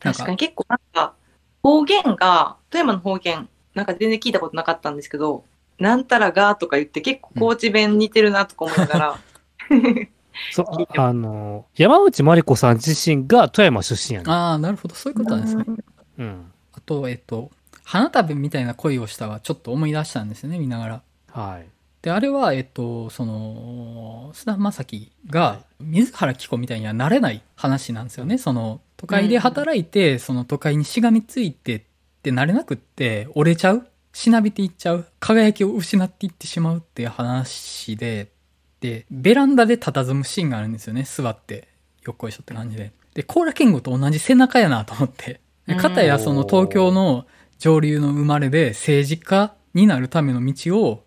[0.00, 1.14] 確かに結構なんか、
[1.62, 5.44] 方言が、富山の方言、なんか全然聞いたことなかったんですけど、
[5.78, 9.18] なんたらがとか言って結構高知弁似てるなとか思いながら、
[10.52, 14.30] そう、ああの、山内まりこさん自身が富山出身やね。
[14.30, 15.64] ああ、なるほど、そういうことなんですね。
[16.18, 16.52] うん。
[16.72, 17.50] あと、えっと、
[17.84, 21.02] 花束みたいな恋をしたはちょっと思い出したんですよね、見ながら。
[21.32, 21.66] はい。
[22.02, 28.38] で、あれは、えっと、その、菅田将暉が水原希子みたいにはなれない話なんですよね。
[28.38, 31.82] その、都会で働いて、その都会にしがみついてっ
[32.22, 33.86] てなれなくって、折れちゃう？
[34.12, 35.06] しなびていっちゃう？
[35.18, 38.28] 輝きを失っていってしまうっていう話で、
[38.80, 41.02] で、ベランダで佇むシーンがあるんですよね。
[41.02, 41.66] 座って、
[42.04, 42.92] よっこいしょって感じで。
[43.14, 45.40] で、コーラ健吾と同じ背中やなと思って。
[45.66, 47.26] で、かたやその東京の
[47.58, 51.04] 上流の生まれで政治家になるための道を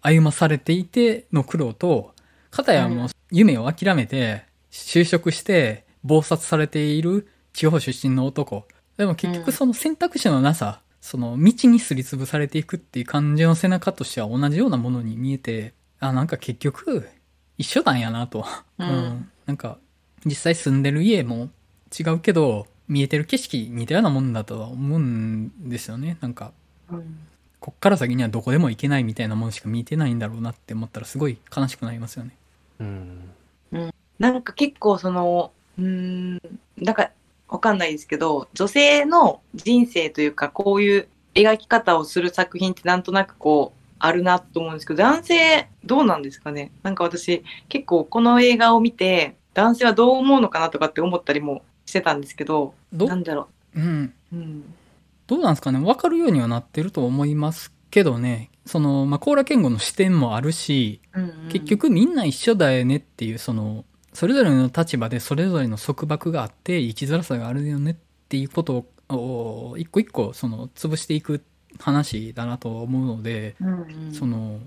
[0.00, 2.14] 歩まされていての苦労と、
[2.50, 8.66] かたやもう夢を諦めて、就職して、暴殺されている地方出身の男。
[8.98, 17.08] でも結局その選択肢のなさ、その道にすりつぶされていくっていう感じの背中としては同じようなものに見えて、あ、なんか結局、
[17.56, 18.44] 一緒なんやなと。
[18.78, 19.78] うんなんか、
[20.24, 21.50] 実際住んでる家も
[21.98, 26.18] 違うけど、見えてる景色似たようなもんだとは思うんですよね。
[26.20, 26.52] なんか、
[26.90, 27.18] うん
[27.64, 32.36] こっから先にはどこでも行けないみたいなものしか見えてないんだろうなって思ったらすごい悲しくなりますよね。
[32.78, 33.30] うん。
[34.18, 36.42] なんか結構その、うーん、
[36.76, 37.10] なんか
[37.54, 46.72] わかんないですけど、女性の人生というか、こういう描き方をする作品ってなんとなくこう、あるなと思うんですけど、男性どうなんですかね？
[46.82, 53.06] なんか私結構この映画を見て、男性はどう思うのかなとかって思ったりもしてたんですけど、ど？
[53.06, 54.12] なんだろうん。
[54.32, 54.36] う。
[54.36, 54.74] うん。
[55.26, 55.78] どうなんですかね？
[55.78, 58.50] わかるようにはなってると思いますけどね。
[58.66, 63.84] その、まあ、コーラ健吾の視点もあるし、うんうん結、局みんな一緒だよねっていう、その、
[64.14, 67.94] それぞれの立場でそれぞれの束縛があって生きづらさがあるよねっ
[68.28, 71.42] ていうことを、一個一個、その、潰していく
[71.80, 74.60] 話だなと思うので、うんうん、その、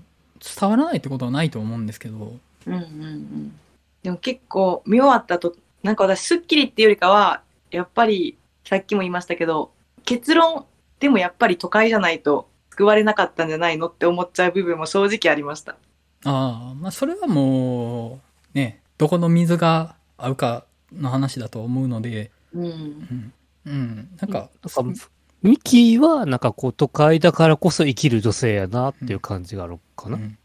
[0.60, 2.36] 伝わらないってことはないと思うんですけど、
[2.66, 3.58] うんうんうん。
[4.02, 9.72] でも結構見終わった後、なんか私、スッキリっていうよりかは、やっぱり、さっきも言いましたけど、
[10.04, 10.66] 結論、
[11.00, 15.76] でもやっぱり都会じゃないと救われなかったんじゃないのって思っちゃう部分も正直ありました。
[16.24, 18.20] ああ、まあそれはも
[18.54, 22.64] う、ね、どこの水が合うかの話だと思うので、うん。
[22.64, 23.32] うん。
[23.66, 24.08] うん。
[24.20, 25.08] なんか、なんか
[25.42, 30.16] ミキは、なんかこう、都会だからこそ生きる女性やなっていう感じがあるかな。
[30.16, 30.38] うん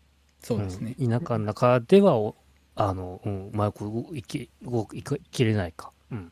[0.43, 0.93] そうですね。
[0.99, 2.35] うん田舎の中では、お
[2.75, 5.91] あの、うん、うまく生き、動く、生き生きれないか。
[6.11, 6.31] うん。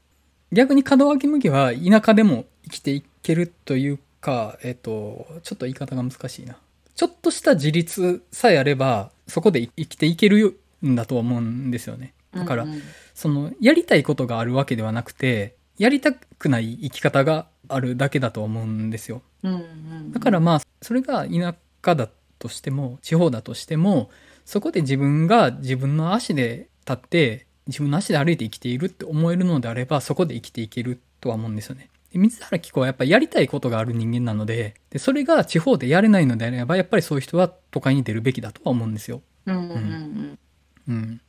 [0.52, 6.58] 逆に門脇麦は田舎でも生きていけるというか、えっ、と、ちょっと言い方が難しいな。
[6.94, 12.14] ちょっとした自立さえあれば、そこで生きていけるんだと思うんですよね。
[12.34, 12.82] だから、うんうん
[13.14, 19.22] その、やりたいことがあるわけではなくて、やりたくない生き方があるだけだと思うんですよ。
[19.44, 21.56] うんうん、だからまあ、それが田
[21.86, 22.10] 舎だ
[22.40, 24.10] としても、地方だとしても、
[24.46, 31.90] そこで自分が自分の足で立って、自分の足で歩いて生きているって思えるのであれば、そこで生きていけるとは思うんですよね。
[32.12, 39.22] で水原希子はやっぱやりたいことがある人間なのでで、それが地方でやれないのであれば、やっぱりそういう人は都会に出るべきだとは思うんですよ。
[39.46, 40.40] うんうんうん。
[40.88, 41.22] うん。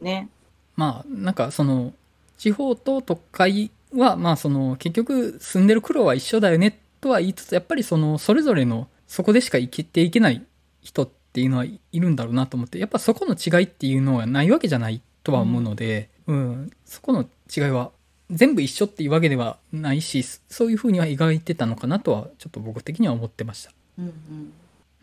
[0.00, 0.28] ね。
[0.76, 1.92] まあ、なんかその、
[2.36, 10.44] 地方と都会は、まあその、結局住んでる苦労は一緒だよねとは言いつつ、やっぱりその、それぞれの、そこでしか生きていけない
[10.82, 17.90] 人っていうのはいるんだろうなと思って、やっぱそこの違いっていうのはないわけじゃないとは思うので、うん、そこの違いは
[18.30, 23.72] 全部一緒っていうわけではないし、そういうふうには描いてたのかなとは、ちょっと僕的には思ってました。
[23.98, 24.52] うんうん。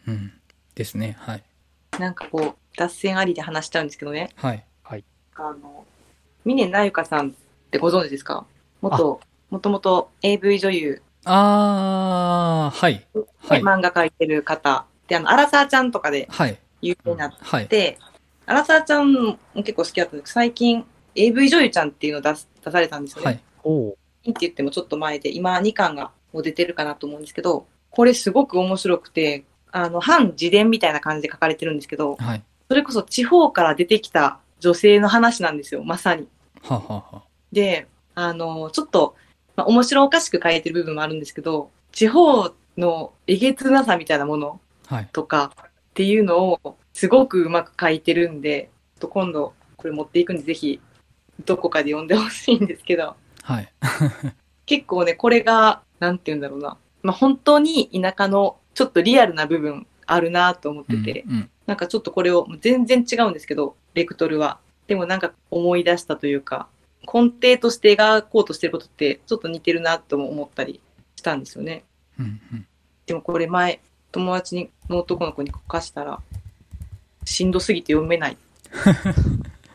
[0.07, 0.33] うん。
[0.75, 1.17] ですね。
[1.19, 1.43] はい。
[1.99, 4.29] なんかこう、脱線ありで話しちゃうんですけどね。
[4.35, 4.65] はい。
[5.37, 5.85] あの、
[6.45, 7.33] 峰なゆかさんっ
[7.71, 8.45] てご存知ですか？
[8.81, 9.19] 元、
[9.49, 13.05] もともと AV 女優あー、はい。
[13.13, 13.61] ではい。
[13.61, 14.85] 漫画描いてる方。
[15.07, 16.57] で、あの、アラサーちゃんとかではい。
[16.81, 17.67] 有名になっはい。
[17.67, 17.97] て、
[18.45, 23.25] アラサーちゃんも結構好きだったんですけど、最近 AV 女優ちゃんっていうのを出す出されたんですよね。
[23.25, 23.39] はい。
[23.63, 23.95] おうっ
[24.25, 32.43] て言ってもちょっと前で、今2巻がもう出てるかなと思うんですけど、これすごく面白くて、あの、反自伝みたいな感じで書かれてるんですけど、はい。
[32.67, 36.27] それこそ地方から出てきた女性の話なんですよ、まさに。
[36.63, 39.15] はあはあはで、あの、ちょっと、
[39.55, 44.59] まあ、面白おかしく書いてる部分もあるんですけど、地方のえげつなさみたいなもの。
[45.11, 50.79] とかっていうのをすごくうまく書いてるんで、ちょっと今度これ持っていくんで、ぜひ
[51.45, 53.71] どこかで読んでほしいんですけど、はい。
[54.65, 56.77] 結構ね、これが、なんて言うんだろうな。
[57.03, 64.59] まあ、本当に田舎のちょっとリアルな部分あるなと思ってて、うんうんなんかちょっとこれを全然違うんですけど、ベクトルは。
[64.85, 66.67] でもなんか思い出したというか、
[67.01, 70.79] 根底として描こうとしてることってちょっと似てるなとも思ったり
[71.15, 71.83] したんですよね。
[72.19, 72.67] うんうん
[73.05, 73.81] でもこれ前、
[74.11, 76.19] 友達にの男の子に貸したら、
[77.23, 78.41] しんどすぎて読めないって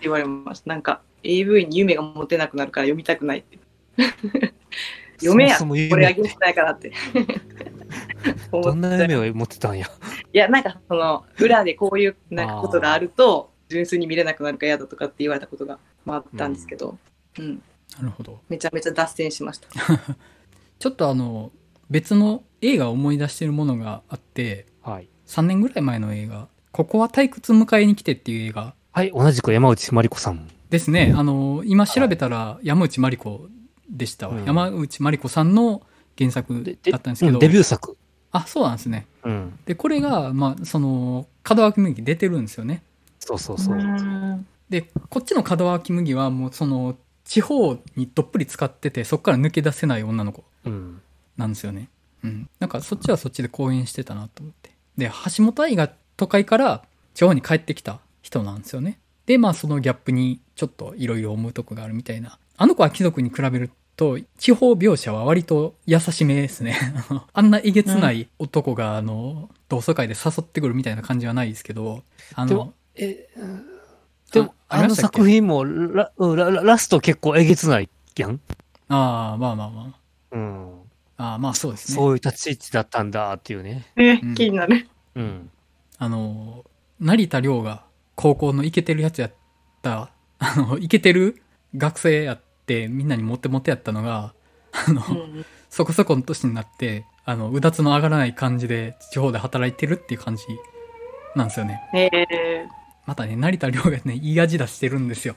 [0.03, 0.70] 言われました。
[0.70, 3.59] なんか AV に夢が持てなくなるから読みたくないって。
[5.18, 6.93] 読めや、これあげてないからって。
[8.53, 9.87] どんな夢を持ってたんや？
[10.33, 16.99] いや、なんかその、裏でこういうなんかことがあると、純粋に見れなくなるから嫌だとかって言われたことがまああったんですけど、
[17.39, 17.62] うん、
[17.99, 18.41] なるほど。
[18.49, 19.68] めちゃめちゃ脱線しました。
[20.79, 21.53] ちょっとあの、
[21.89, 25.09] 別の映画を思い出してるものがあって、はい。
[25.27, 30.49] 3年ぐらい前の映画、ここは退屈迎えに来てっていう映画はい、同じく山内まりこさん。
[30.68, 31.14] ですね。
[31.16, 33.49] あの、今調べたら山内まりこ
[33.89, 34.37] でしたわ。
[34.37, 35.83] うん山内まりこさんの
[36.18, 37.97] 原作でだったんですけど、うんデビュー作。
[38.33, 39.07] あ、そうなんですね。
[39.24, 39.59] うん。
[39.66, 42.83] で、これが、まあ、その、門脇麦出てるんですよね。
[43.18, 43.76] そうそうそう。
[43.76, 51.01] んで、こっちの門脇麦はもうその、地方にどっぷり使ってて、そこから抜け出せない女の子うん。
[51.37, 51.89] なんですよね。
[52.24, 52.49] うん。
[52.59, 54.70] なんかそっちはそっちで公演してたなと思って。
[54.97, 58.99] で、橋本愛が都会から地方に帰ってきた人なんですよね。
[59.26, 62.39] で、まあそのギャップにちょっといろいろ思うとこがあるみたいな。
[62.57, 63.70] あの子は貴族に比べる
[64.01, 66.74] と、地方描写は割と優しめですね。
[67.34, 72.03] あんなえげつない男が、あの、同窓会で誘ってくるみたいな感じはないですけど、
[72.34, 73.28] あのでも、え、
[74.32, 78.40] でも、あの作品もラうんラララスト結構えげつないやん？
[78.88, 79.94] ああ、まあまあま
[80.32, 80.72] うん。
[81.18, 81.32] あ。
[81.32, 81.96] ああ、まあそうですね。
[81.96, 83.84] そういう立ち位置だったんだっていうね。
[83.96, 84.88] えうん気になる。
[85.14, 85.51] うん。
[85.98, 86.64] あの、
[86.98, 87.84] 成田凌が
[88.14, 89.32] 高校のイケてるやつやっ
[89.82, 91.42] た、あの、イケてる
[91.76, 94.32] 学生やってみんなにモテモテやったのが、
[94.72, 100.42] あの、うんそこそこの年になって、あの、うだつの上がらない感じで地方で働いてるっていう感じ
[101.36, 101.80] なんですよね。
[101.94, 105.34] えーまたね、成田凌がね、いい味出してるんですよ。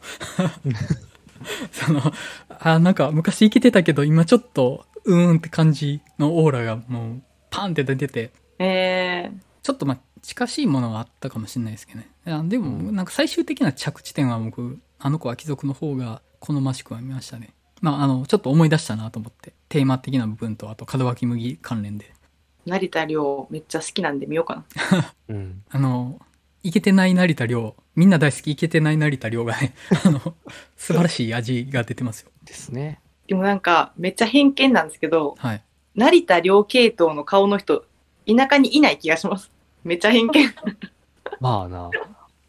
[1.71, 2.01] その、
[2.49, 12.49] あ、なんか昔生きてたけど今ちょっと、うーんって感じのオーラがもう、パンって出てて、えーちょっとまあ近しいものはあったかもしれないですけどね。
[12.49, 17.53] でも、なんか最終的な着地点は僕、あの子は貴族の方が好ましくは見ましたね。
[17.81, 19.53] まあ、あの、ちょっと思い出したなと思って。
[19.69, 22.13] テーマ的な部分と、あと、門脇麦関連で。
[22.65, 25.13] 成田凌めっちゃ好きなんで見ようかな。
[25.29, 25.63] うん。
[25.69, 26.19] あの、
[26.61, 29.73] イケてない成田凌、みんな大好きイケてない成田凌がね、
[30.05, 30.19] あの、
[30.75, 32.31] 素晴らしい味が出てますよ。
[32.43, 32.99] ですね。
[33.27, 35.63] でもなんかめっちゃ偏見なんですけど、はい。
[35.95, 37.85] 成田凌系統の顔の人、
[38.27, 39.49] 田舎にいない気がします。
[39.85, 40.53] めっちゃ偏見。
[41.39, 41.89] まあな。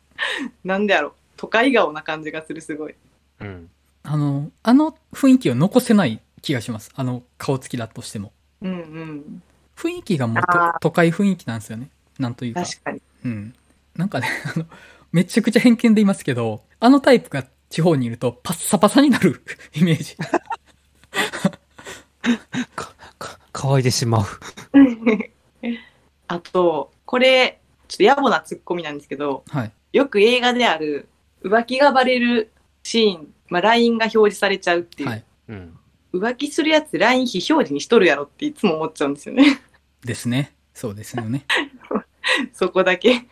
[0.64, 2.94] なんでやろ都会顔な感じがする、すごい。
[3.40, 3.70] うん。
[4.04, 6.92] あの、あの雰囲気を残せない気がします。
[6.94, 8.32] あの顔つきだとしても。
[8.62, 9.42] うんうん。
[9.76, 10.42] 雰囲気がもう
[10.80, 11.90] 都会雰囲気なんですよね。
[12.18, 12.62] なんというか。
[12.62, 13.00] 確かに。
[13.24, 13.54] うん。
[13.96, 14.66] なんかね、 あの、
[15.10, 19.42] めちゃくちゃ偏見で言いますけど、あのタイプが地方にいるとパッサパサになる
[19.74, 20.16] イメージ。
[22.76, 24.24] か、か、乾いてしまう。
[26.28, 29.72] あと、これ、ちょっと野暮なツッコミなんですけど、はい。
[29.92, 31.08] よく映画である
[31.42, 32.52] 浮気がバレる
[32.82, 35.08] シーン、まあ、LINE が表示されちゃうっていう。
[35.08, 35.24] はい。
[35.48, 35.78] うん。
[36.12, 39.60] 浮気するやつ LINE 非表示にしとるやろっていつも思っちゃうんですよね。
[40.04, 40.52] ですね。
[40.74, 41.46] そうですよね。
[42.52, 43.28] そこだけ。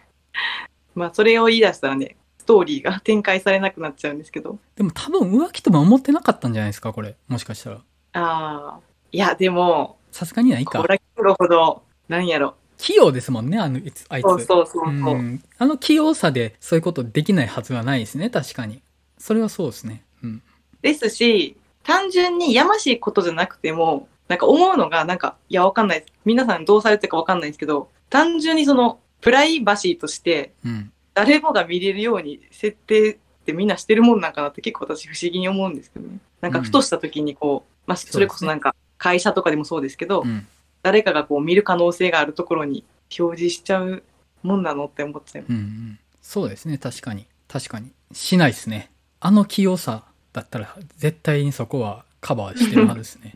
[0.94, 4.60] まあ、それを言い出したらね、ストーリーが展開されなくなっちゃうんですけど。
[4.76, 7.16] でも多分浮気とも思ってなかったんじゃないですか、これ。
[7.26, 7.76] もしかしたら。
[7.76, 8.80] ああ。
[9.10, 10.86] いや、でも、さすがにないかコー。
[10.86, 12.54] ラキングほど、なんやろ。
[12.78, 14.24] 器用ですもんね、あの、いつあいつ。
[14.24, 14.84] そうそうそうそう。
[14.86, 18.82] うんあの器用さでそういうことできないはずはないですね、確かに。
[19.18, 20.02] それはそうですね。
[20.22, 20.42] うん。
[20.80, 26.12] ですし、単純にやましいことじゃなくても、なんか思うのが、なんか、いや、わかんないです。
[26.24, 30.92] 皆さんどうされてるかわかんないですけど、単純にその、プライバシーとして、うん。
[31.14, 36.18] 誰もが見れるように設定ってみんなしてるもんなんかなって結構私不思議に思うんですけどね。
[36.40, 40.46] なんかふとした時にこう、まあそれこそなんか会社とかでもそうですけど、うん。
[40.82, 42.84] 誰かがこう見る可能性があるところに
[43.18, 44.02] 表示しちゃう
[44.42, 45.50] もんなのって思っちゃいます。
[45.50, 45.98] うんうん。
[46.22, 47.26] そうですね、確かに。
[47.46, 47.92] 確かに。
[48.12, 48.90] しないですね。
[49.20, 53.34] あの器用さだったら、絶対にそこはカバーしてるはずですね。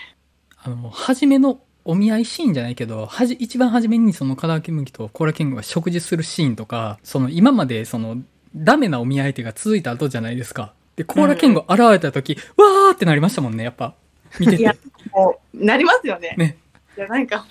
[0.62, 8.18] あの、初めのお見合いシーンじゃないけど、はじ、一番初めにそのカラーケムギとコーラケングが食事するシーンとか、その今までその、
[8.54, 10.72] ダメなお見合い手が続いた後じゃないですか。
[10.96, 13.94] で、コーラケング現れた時、わーってなりましたもんね、やっぱ。
[14.40, 14.74] 見てていや。
[15.12, 16.34] もう、なりますよね。
[16.36, 16.56] ね。
[16.96, 17.46] いや、なんか、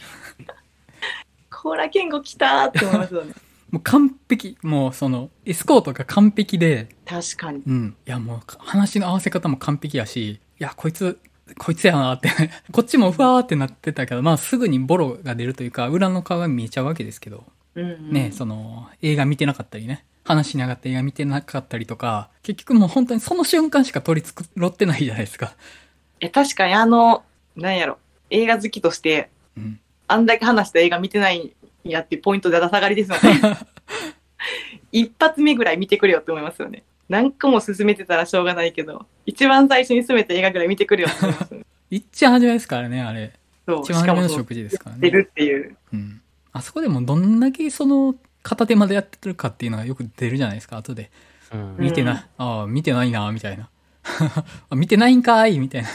[1.49, 3.33] コーラケンゴ来たーって思いますよね。
[3.71, 4.57] もう完璧。
[4.61, 7.63] もうその、エスコートが完璧で、確かに。
[7.65, 7.95] うん。
[8.05, 11.19] いや、もう、話の合わせ方も完璧やし、いや、こいつ、
[11.57, 12.29] こいつやなって、
[12.71, 17.43] こっちもふわーってなってたけど、まあ、すぐにボロが出るというか、裏の顔が見えちゃうわけですけど、
[17.75, 18.11] うん、うん。
[18.11, 25.55] ね、その、映画見てなかったりね、話しながら映画見てなかったりとか、結局もう本当にその瞬間しか取り繕ってないじゃないですか。
[26.19, 27.23] え、確かにあの、
[27.55, 27.99] なんやろ、
[28.29, 29.79] 映画好きとして、うん。
[30.07, 31.55] あんだけ話した映画見てない
[31.87, 33.57] んやっていうポイントでだ下がりですよね。
[34.91, 36.83] 一発目ぐらい見てくれよって思いますよね。
[37.09, 41.65] 何個も進めてたらしょうがないけど、一番最初に進めた映画ぐらい見てくれよって思いますよね。
[41.91, 43.33] いっちゃ初めですからね、あれ。
[43.67, 45.17] そう、一番初めの食事ですから出ね。
[45.17, 45.77] るっていう。
[45.93, 46.21] うん。
[46.51, 51.11] あそこでもどんだけその、片手までやってるかっていうのがよく出るじゃないですか、後で。
[51.53, 53.69] うん見てない、ああ、見てないな、みたいな。
[54.69, 55.89] あ見てないんかいみたいな。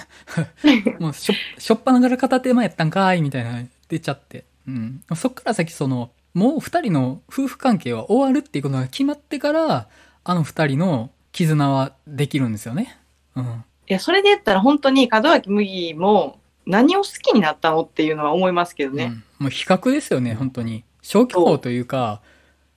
[0.98, 4.44] もうしょ、しょっぱながら片手間やったんかいみたいな、出ちゃって。
[4.66, 5.02] うん。
[5.16, 9.88] そっから先、その、もう二人の夫婦関係は終わるっていうことが決まってから、
[10.22, 12.98] あの二人の絆はできるんですよね。
[13.34, 13.44] うん。
[13.44, 19.04] いや、それで言ったら本当に門脇麦も何を好きになったのっていうのは思いますけどね。
[19.04, 19.24] うん。
[19.38, 20.84] もう比較ですよね、本当に。
[21.02, 22.20] 消去法というか、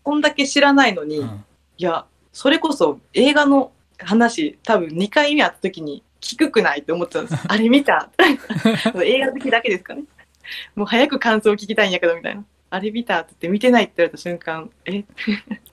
[0.04, 1.44] こんだけ知らないのに、いうん。
[1.78, 7.44] や、それこそ映画の話、多分2回目会った時に低くないって思っちゃうんです。
[7.48, 8.10] あれ見た
[9.04, 10.04] 映画好きだけですかね。
[10.76, 12.44] もう早く感想を聞きたいんやけどみたいな。
[12.70, 15.04] あれ見たって言って見てないって言われた瞬間、え？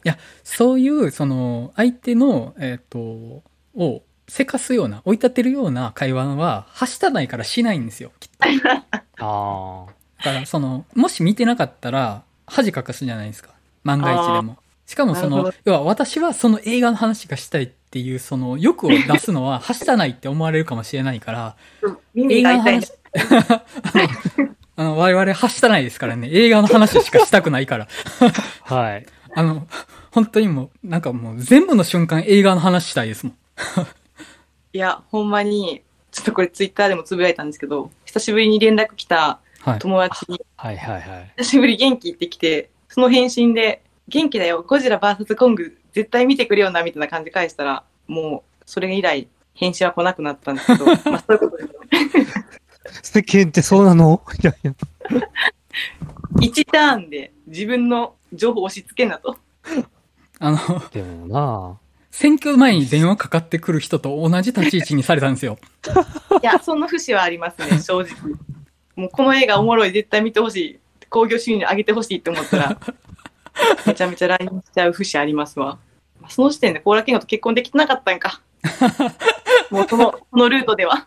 [0.44, 2.98] そういう、その、相手の、えっ、と、
[3.74, 8.46] を、せかすような、追い立てるような会話は、はしたないからしないんですよ、きっと。
[9.24, 9.92] ああ。
[10.22, 13.54] だから、その、もし見てなかったら、恥かかすじゃないですか。
[13.82, 14.58] 万が一でも。
[14.86, 21.56] しかもその要は私はその映画の話がしたいっていう、その欲を出すのは、はしたないって思われるかもしれないから、
[22.12, 22.92] 耳映画の話、
[24.80, 27.88] あの、我々はしたないですからね、映画の話しかしたくないから。
[28.62, 29.06] はい。
[29.36, 29.68] あの、
[30.10, 33.36] 本当にもう、なんかもう全部の瞬間映画の話したいですもん。
[34.72, 39.78] いや、ほんまに、ちょっとこれツイッターでもつぶやいたんですけど、久しぶりに連絡来たはい。
[39.80, 41.32] 友達に、はいはいはい。
[41.36, 52.39] 久しぶり元気ってきて、その返信で、元気だよ、ゴジラ VS コング絶対見てくれよな、みたいな感じで返したら、もう、それ以来、返信は来なくなったんですけど、 まあそういうことですよね。
[53.02, 54.22] 世間ってそうなの？
[54.42, 54.74] いやいや。
[56.36, 59.36] 1ターンで自分の情報を押し付けんなと。
[60.38, 60.58] あの、
[60.90, 61.78] でもな
[62.10, 65.58] 選挙前に電話かかってくる人と同じ立ち位置にされたんですよ。
[66.42, 68.08] いや、そんな節はありますね、正直。
[68.96, 70.80] もうこの映画おもろい、絶対見てほしい。
[71.08, 72.78] 興行収入上げてほしいって思ったら、
[73.86, 75.78] めちゃめちゃ LINE しちゃう節ありますわ。
[76.20, 78.40] まあその時点でコーラキングと結婚できてなかったんか。
[79.70, 81.06] もうその、このルートでは。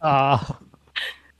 [0.00, 0.60] ああ。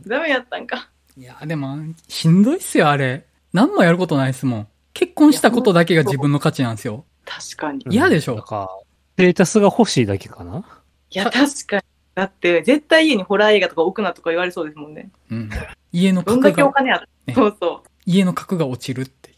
[0.06, 0.88] ダメやったんか。
[1.16, 1.78] いや、でも、
[2.08, 3.26] しんどいっすよ、あれ。
[3.52, 4.68] 何もやることないですもん。
[4.92, 7.04] 結婚したことだけが自分の価値なんですよ。
[7.24, 7.84] 確かに。
[7.90, 8.70] 嫌でしょなんか、
[9.14, 10.64] ステータスが欲しいだけかな
[11.10, 11.82] いや、確かに。
[12.14, 15.10] だって、絶対家にホラー映画とか置くなとか言われそうですもんね。
[15.30, 15.50] うん。
[15.92, 17.88] 家のどんだ格が、けお金ある、ねそうそう。
[18.06, 19.36] 家の格が落ちるっていう。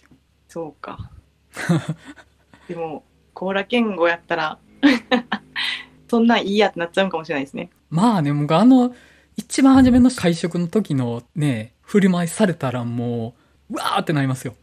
[0.49, 1.11] そうか。
[2.69, 3.05] でも、
[3.35, 4.59] コーラケンゴやったら、
[6.09, 7.71] そんなんいいやってなっちゃうかもしれないですね。
[7.91, 8.95] まあね、僕あの、
[9.39, 13.35] 一番初めの会食の時のね、振り回しされたらも
[13.71, 14.55] う、うわーってなりますよ。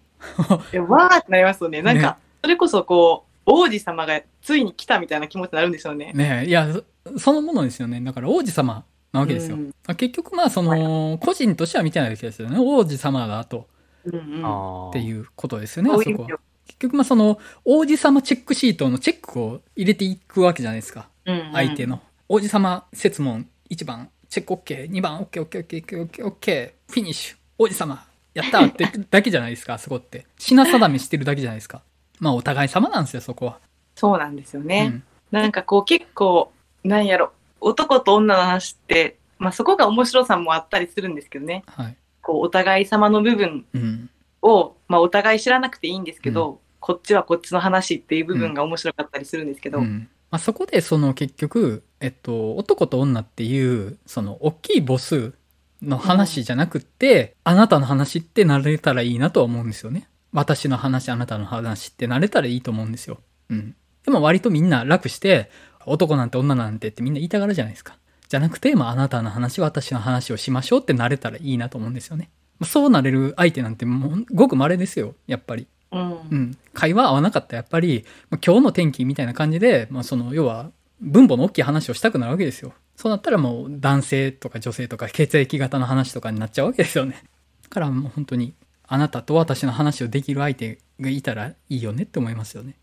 [0.74, 1.82] いやわーってなりますよね。
[1.82, 6.12] なんか、ねそれこそこう、王子様がついに来たみたいな気持ちになるんですよね。
[6.14, 6.68] ねいや、
[7.06, 8.02] そそのものですよね。
[8.02, 8.84] だから王子様
[9.14, 9.56] なわけですよ。
[9.56, 12.58] うん結局まあその、個人としては見てないわけですよね。
[12.60, 13.68] 王子様だと。
[14.04, 14.90] うんうん。
[14.90, 16.30] っていうことですよね、あそこは。
[16.68, 21.08] 結局まあその、王子様チェックシートのチェックを入れていくわけじゃないですか。
[21.26, 22.02] うんうん相手の。
[22.28, 30.26] 王子様説問1番、チェック OK、2番 OK、OK、OK、OK、OK、フィニッシュ、王子様、やったーってだけじゃないですか、あ そこって。
[30.38, 31.84] 品定めしてるだけじゃないですか。
[32.20, 33.60] まあお互い様なんですよ、そこは。
[33.96, 34.92] そうなんですよね。
[34.94, 36.52] うんなんかこう結構、
[36.84, 41.64] なんやろ、男と女の話って、まあそこが面白さもあったりするんですけどね。
[41.66, 41.98] はい。
[42.22, 44.10] こうお互い様の部分うん。
[44.42, 55.34] を、まあお互い知らなくていいんですけど、こっちはこっちの話っていう部分が面白かったりするんですけど、うんまあ、そこでその結局、えっと、男と女っていうその大きい母数
[55.82, 60.08] の話じゃなくって、あなたの話ってなれたらいいなとは思うんですよね。
[60.32, 63.22] 私の話、あなたの話ってなれたらいいと思うんですよ。
[63.50, 63.76] うん。
[64.04, 65.50] でも割とみんな楽して、
[65.88, 67.98] 男なんて女なんてってみんな言いたがるじゃないですか。
[68.30, 72.30] じゃなくて、まあ、あなたの話、私の話をしましょうってなれたらいいなと思うんですよね。
[72.60, 75.66] まあそうなれる相手なんてもうごく稀ですよ、やっぱり。
[75.92, 80.70] うんうん、会話合わなかったらやっぱり、まあ今日の天気みたいな感じで、まあ、その要は
[81.02, 82.74] 分母の大きい話をしたくなるわけですよ。
[82.96, 87.24] そうなったらもう男性とか女性とか血液型の話とかになっちゃうわけですよね。
[87.64, 88.54] だからもう本当に
[88.88, 92.76] あなたと私の話をできる相手がいたらいいよねって思いますよね。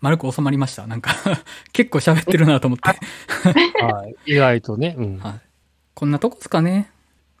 [0.00, 0.86] 丸く収まりました。
[0.86, 1.12] なんか
[1.72, 2.88] 結構喋ってるなと思って。
[3.82, 4.32] はい。
[4.32, 4.94] 意外とね。
[4.96, 5.18] うん。
[5.18, 5.40] はい。
[5.94, 6.90] こんなとこですかね。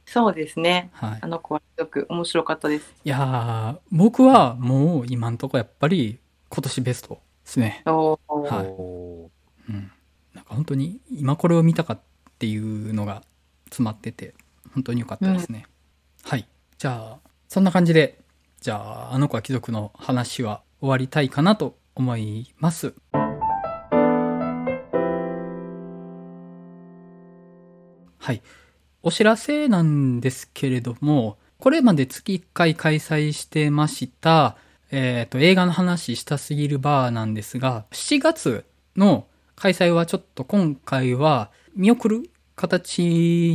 [0.06, 0.90] そうですね。
[0.92, 1.26] はいあ。
[1.26, 2.94] の子はすごく面白かったです。
[3.04, 6.18] いやー、僕はもう今んとこやっぱり
[6.48, 7.82] 今年ベストですね。
[7.86, 9.30] おーはいお
[9.68, 9.92] うん
[10.48, 11.98] か本当に今これを見たかっ
[12.38, 13.22] ていうのが
[13.66, 14.34] 詰まってて
[14.74, 15.66] 本当に良かったですね、
[16.22, 16.46] はい。
[16.78, 18.18] じゃあそんな感じで
[18.60, 22.94] じゃああの子は貴族の話は終わりたいかなと思います。
[28.18, 28.42] はい。
[29.02, 34.56] お知らせなんですけれどもこれまで月1回開催してました
[34.90, 38.64] えっ、と映画の話したすぎるバーなんですが7月
[38.96, 39.26] の
[39.58, 43.02] 開催はちょっと今回は見送る形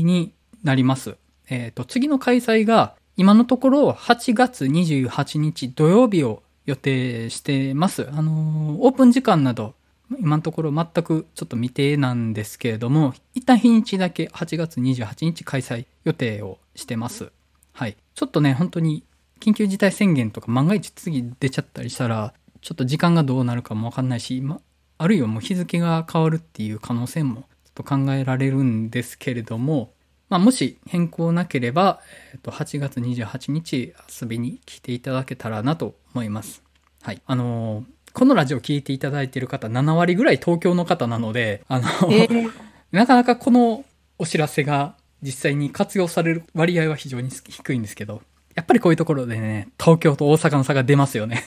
[0.04, 1.16] になります。
[1.50, 8.10] えっ、と、次の開催が今のところ8月28日土曜日を予定してます。
[8.12, 9.76] あのーオープン時間など
[10.20, 17.32] 今のところ全くちょっと未定なんですけれども、一旦日にちだけ8月28日開催予定をしてます。
[17.72, 17.96] はい。
[18.14, 19.04] ちょっとね、本当に
[19.40, 24.60] 緊急事態宣言とか万が一次出ちゃったりしたら、ちょっと時間がどうなるかもわかんないし、ま
[25.04, 29.92] あるいはもう日付が変わるっていう可能性もちょっと考えられるんですけれども、
[30.30, 32.00] まあ、もし変更なければ、
[32.32, 36.64] えっと8月28日遊びに来ていただけたらなと思います。
[37.02, 37.22] はい。
[37.26, 42.52] あのーこのラジオ聞いていただいている方7割ぐらい東京の方なので、あのえー
[42.94, 43.84] なかなかこの
[44.20, 48.22] お知らせが実際に活用される割合は非常に低いんですけど、
[48.56, 51.44] やっぱりこういうところでね、東京と大阪の差が出ますよね。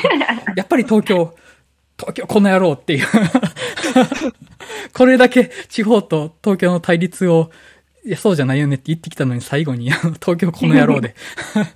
[0.56, 1.34] やっぱり東京、
[1.98, 3.06] 東京この野郎っていう。
[4.92, 7.50] これだけ地方と東京の対立を、
[8.04, 11.14] いや、そうじゃないよねって言ってきたのに最後に、あの東京この野郎で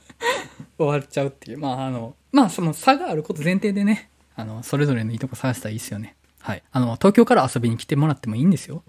[0.78, 1.58] 終わっちゃうっていう。
[1.58, 6.16] まあ、あの、まあ、その差があること前提でね、あの、それぞれのいいとこ探したらいいですよね。
[6.40, 6.62] はい。
[6.70, 8.82] あの、東京から遊びに来てもらってもいいんですよ。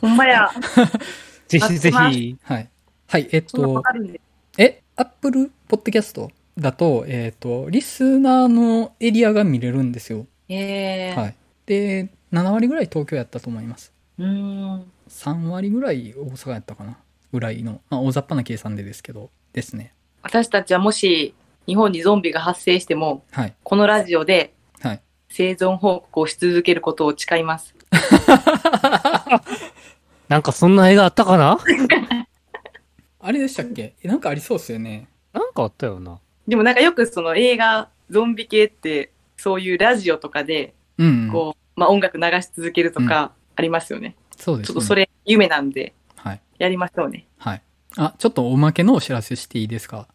[0.00, 0.50] ほんまや。
[1.48, 1.96] ぜひぜひ。
[1.96, 2.38] はい。
[3.06, 4.20] はい、えっそんなわと、かるんで。
[4.56, 6.28] え、Apple Podcast
[6.58, 10.26] だと、えっと、リスナーのエリアが見れるんですよ。
[10.48, 11.16] えー。
[11.20, 11.34] はい。
[11.66, 13.92] で、7割ぐらい東京やったと思います。
[14.18, 14.84] うーん。
[15.08, 16.98] 3割ぐらい大阪やったかな。
[17.32, 19.92] ぐらいの、まあ、大雑把な計算でですけど、ですね。
[20.22, 21.34] 私たちはもし
[21.66, 23.54] 日本にゾンビが発生しても、はい。
[23.64, 25.00] このラジオではい。
[25.28, 27.74] 生存報告をし続けることを誓います。
[30.28, 31.58] なんかそんな映画あったかな？
[33.20, 33.94] あれでしたっけ？
[34.02, 35.08] えなんかありそうっすよね。
[35.32, 36.18] なんかあったよな。
[36.46, 41.30] でもなんかよくその映画、ゾンビ系って、そういうラジオとかで、うん、うん。
[41.30, 44.14] こう、まあ音楽流し続けるとかありますよね。
[44.36, 44.74] そうですね。
[44.74, 46.40] ちょっとそれ夢なんで、はい。
[46.58, 47.26] やりましょうね。
[47.38, 47.62] はい。
[47.96, 49.96] あ、ちょっとおまけのお知らせしていいですか？
[49.96, 50.06] はい。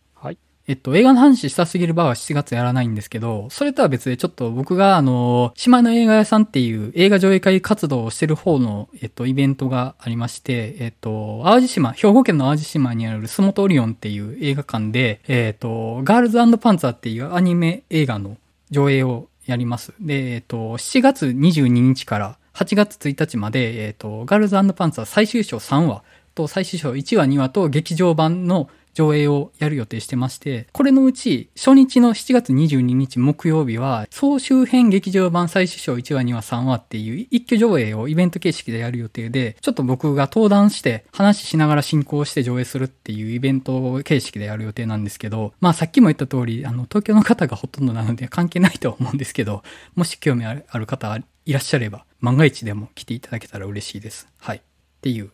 [0.69, 18.37] えっと、映画の話したすぎるバーは7月やらないんですけど、それとは別でちょっと僕があの、島の映画屋さんっていう映画上映会活動をしてる方の、えっと、イベントがありまして、えっと、淡路島、兵庫県の淡路島にあるスモトオリオンっていう映画館で、えっと、ガールズパンツァーっていうアニメ映画の
[18.69, 19.95] 上映をやります。
[19.99, 26.03] で、えっと、7月22日から8月1日まで、えっと、ガールズパンツァー最終章3話
[26.35, 28.69] と最終章1話2話と劇場版の
[28.99, 49.63] 上映をやる予定してまして、これのうち、初日の7月22日木曜日は、総集編劇場版最終章1話2話3話っていう一挙上映をイベント形式でやる予定で、ちょっと僕が登壇して話しながら進行して上映するっていうイベント形式でやる予定なんですけど、まあさっきも言った通り、あの、東京の方がほとんどなので関係ないと思うんですけど、
[49.95, 54.27] もし興味あるある方いらっしゃれば、万が一でも来ていただけたら嬉しいです。
[54.39, 54.57] はい。
[54.57, 54.61] っ
[55.01, 55.31] ていう、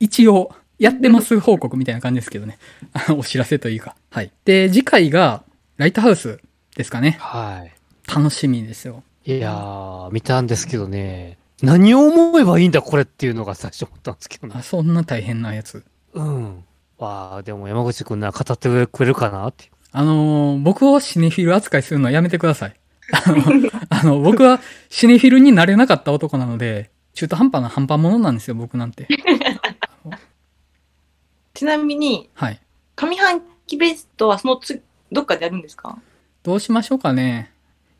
[0.00, 2.58] 一応、やってます報告みたいな感じですけどね。
[2.92, 3.96] あのお知らせというか。
[4.10, 4.30] はい。
[4.44, 5.42] で、次回が、
[5.76, 6.40] ライトハウス
[6.76, 7.16] ですかね。
[7.20, 7.64] は
[8.06, 9.02] 楽しみですよ。
[9.24, 9.36] い。
[9.36, 14.62] いやー、見たんですけどね、何を思えばいいんだこれっていうのが最初思ったんですけどねあ、。
[14.62, 15.84] そんな大変なやつ。
[16.12, 16.64] うん。
[16.98, 19.70] わあ、でも山口くんなら語ってくれるかなって。
[19.92, 22.74] あのー僕をシネフィル扱いするのはやめてください。
[23.12, 24.60] あの、あの僕は
[24.90, 29.06] シネフィルになれなかった男なので、中途半端な半端者なんですよ、僕なんて。
[31.64, 32.60] ちなみに、はい。
[32.94, 35.96] 上半期ベストはそのつ、どっかでやるんですか？
[36.42, 37.50] どうしましょうかね。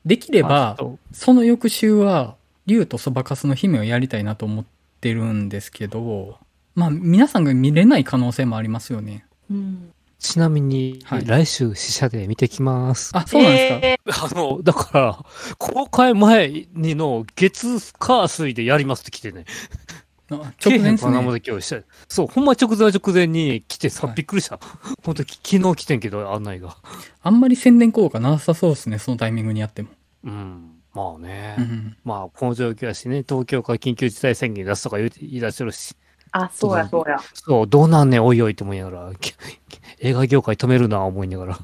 [0.04, 0.76] できれば
[1.12, 2.36] その翌週は、
[2.66, 4.64] 竜とそばかすの姫をやりたいなと思っ
[5.00, 6.36] てるんですけど、
[6.74, 9.24] まあ、皆さんが見れない可能性もありますよね。
[9.50, 9.90] うん。
[10.20, 13.12] とちなみに、はい来週試写で見てきます。
[13.14, 13.86] あ、そうなんですか？
[13.86, 15.24] えあの、だから、
[15.56, 19.46] 公開前にの月、火、水でやりますって来てね。
[20.30, 21.12] あ直前ですね。
[21.32, 24.58] で今日したそう、ほんま直前は直前に来てさ、はいびっくりした。
[25.04, 26.76] 本当昨日来てんけど、案内が。
[27.22, 29.90] あんまり宣伝効果なさそうですね、そのタイミングにやっても。
[30.24, 30.70] うん。
[30.94, 31.56] まあね。
[31.58, 31.96] うん。
[32.04, 35.94] まあ、この状況やしね、東京から緊急事態宣言出すとか言い出してるし、
[36.30, 37.18] あ、そうや、そうや。
[37.32, 39.34] そう、どうなんねん、おいおいって思いながら、き
[40.00, 41.58] 映画業界止めるな、思いながら。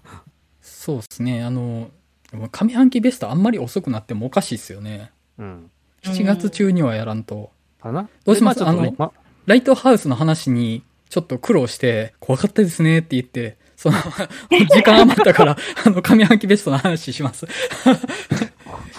[0.60, 1.42] そうですね。
[1.42, 1.90] あの、
[2.32, 5.10] 上半期ベストあんまり遅くなってもおかしいですよね。
[5.38, 5.70] うん。
[6.02, 7.50] 7月中にはやらんと。
[7.80, 8.08] かな？
[8.24, 8.60] どうします？
[8.60, 9.12] であちょっとねあま
[9.46, 13.96] ライトハウスの話にちょっと苦労して、怖かったですねって言って、その、
[14.50, 17.46] 時間余ったから、 あの、上半期ベストの話します。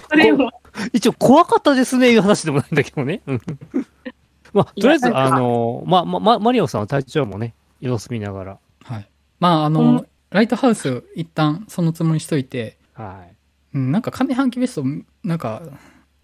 [0.10, 0.52] それも、
[0.92, 3.22] 一応怖かったですね、いう話でもないんだけどね。
[3.28, 3.42] うん
[4.54, 8.60] まあ、とりあえず、あの、まあ、ま、ま、マリオさんは体調もね、様子見ながら。
[8.84, 9.08] はい。
[9.40, 13.36] まあ、あの、うんライトハウス一旦そのつもりにしといて、はい。
[13.74, 14.86] うんなんか上半期ベスト、
[15.26, 15.62] なんか、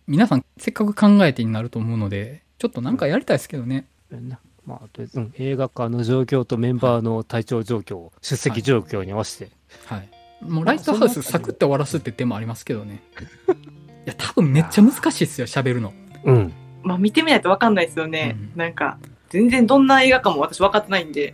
[0.07, 3.87] 皆さんせっかく考えてになると思うので、ちょっとなんかやりたいですけどね。
[4.11, 9.51] なまあ、とりあえず、うん、映画館の状況とメンバーの体調状況、出席状況に合わせて。
[9.85, 10.09] はい。
[10.41, 13.01] もうライトハウスサクッと終わらすって手もありますけどね。
[14.05, 15.93] いや、多分めっちゃ難しいですよ、喋るの。
[16.25, 16.53] うん。
[16.83, 18.35] まあ見てみないとわかんないですよね。
[18.53, 18.97] うんなんか、
[19.29, 21.33] 全然どんな映画かも私分かってないんで。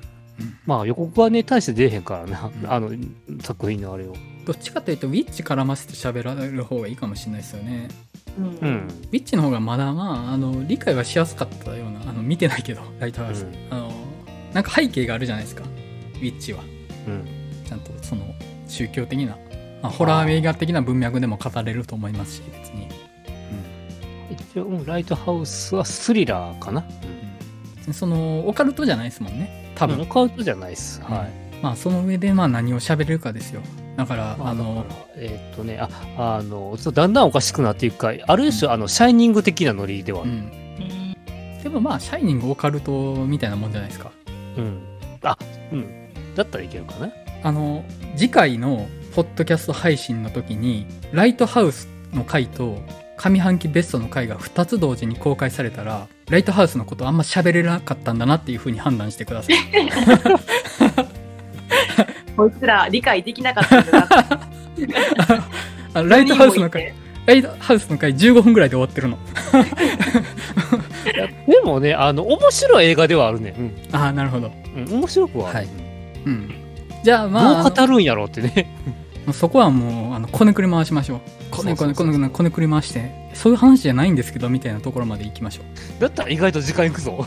[0.66, 2.90] まあ、予告はね、大して出えへんからな、うんあの、
[3.42, 4.16] 作品のあれを。
[4.46, 7.90] どっちかというと、ウィッチ絡ませて喋られる方がいいかもしれないですよね。
[8.38, 8.46] うん。
[8.46, 8.52] うん。
[8.52, 13.46] ウィッチの方がまだまあ、あの、理解はしやすかったような、あの、見てないけど、ライトハウス。
[13.46, 13.92] うんあの、
[14.54, 15.64] なんか背景があるじゃないですか。
[15.64, 16.64] ウィッチは。
[17.08, 17.26] うん。
[17.68, 18.24] ちゃんとその、
[18.68, 19.38] 宗教的な、
[19.82, 22.88] まあ、ホラー映画的な文脈でも語れると思いますし、別に。
[24.32, 26.84] 一応、うんライトハウスはスリラーかな？
[27.92, 29.74] その、オカルトじゃないですもんね。
[29.76, 29.98] 多分。
[29.98, 31.02] 多分、カウントじゃないです。
[31.02, 31.62] はい。
[31.62, 33.62] まあ、その上で、まあ、何を喋れるかですよ。
[33.96, 40.32] だから、まあ、あのえーっとね、あ、あの、ちょっとだんだんおかしくなっていくか、ある種、あの、シャイニング的なノリではある。
[40.32, 40.52] うん。
[41.62, 44.12] でもまあ、シャイニングオカルトみたいなもんじゃないですか。
[44.58, 44.82] うん。
[45.22, 45.38] あ、
[45.72, 46.14] うん。
[46.36, 47.12] だったらいけるかな。
[47.44, 52.80] あの、次回のポッドキャスト配信の時に、ライトハウスの回と
[53.18, 59.56] 上半期ベストの回が2つ同時に公開されたら、ライトハウスのことあんま喋れなかったんだなっていう風に判断してください。
[62.36, 64.88] こいつら理解できなかったんだなって。
[65.94, 66.94] あのライトハウスの回、
[67.26, 69.18] ライトハウスの回15分ぐらいで終わってるの。
[71.48, 73.54] でもね、あの、面白い映画ではあるね。
[73.92, 74.52] ああ、なるほど。
[74.76, 74.86] うん。
[74.86, 75.54] うん、面白くは。
[75.54, 75.68] はい
[76.26, 76.50] うん。
[77.04, 78.74] じゃあまあ、どう語るんやろうってね。
[79.32, 81.20] そこはもう、あの、こねくり回しましょう。
[81.52, 85.62] こねこねこねこねこねくり回して、そういう話じゃないんですけど、みたいなところまで行きましょ
[85.98, 86.02] う。
[86.02, 87.26] だったら意外と時間いくぞ。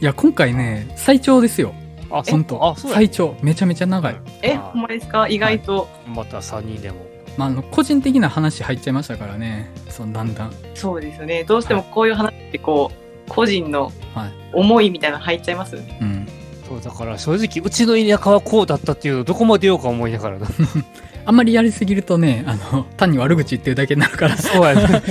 [0.00, 1.74] いや、今回ね、最長ですよ。
[2.10, 2.96] あ、ほんとあ、そうや。
[2.96, 3.36] 最長。
[3.42, 4.16] めちゃめちゃ長い。
[4.42, 5.28] え、あほんまですか？
[5.28, 5.88] 意外と。
[6.06, 6.98] また3人でも。
[7.36, 9.70] まあ、あの、個人的な話入っちゃいましたからね。
[9.88, 10.52] そのだんだん。
[10.74, 11.44] そうですよね。
[11.44, 15.98] どうしてもこういう話ってこう、個人のはい思いみたいなの入っちゃいますよね。
[16.02, 16.28] うん。
[16.68, 20.48] そう、だから正直、うちの田舎はこうだったっていうのどこまで言おうか思いながらな。
[21.26, 24.36] あんまりやりすぎるとね、あの、単に悪口言ってるだけになるから。
[24.36, 25.02] そうやね。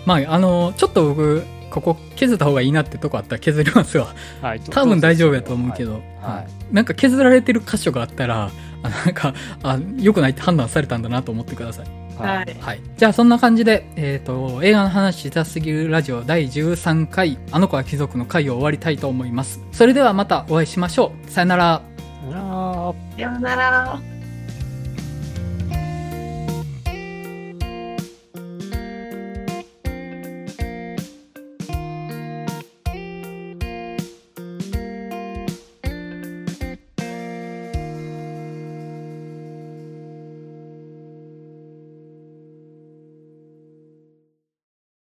[0.05, 8.51] まあ、あの、ちょっと僕、ここ削った方がいいなってとこあったら削りますわ、はい、多分大丈夫やと思うけど、はい、なんか削られてる箇所があったら
[8.83, 9.33] なんか
[9.63, 11.85] あ良くないって判断されたんだなと思ってください。
[12.17, 19.61] はい、はい、じゃあそんな感じで、えーと、映画の話したすぎるラジオ第13回「あの子は貴族」の回を終わりたいと思います。
[19.71, 21.31] それではまたお会いしましょう。
[21.31, 21.81] さよなら。
[22.29, 24.20] さよなら。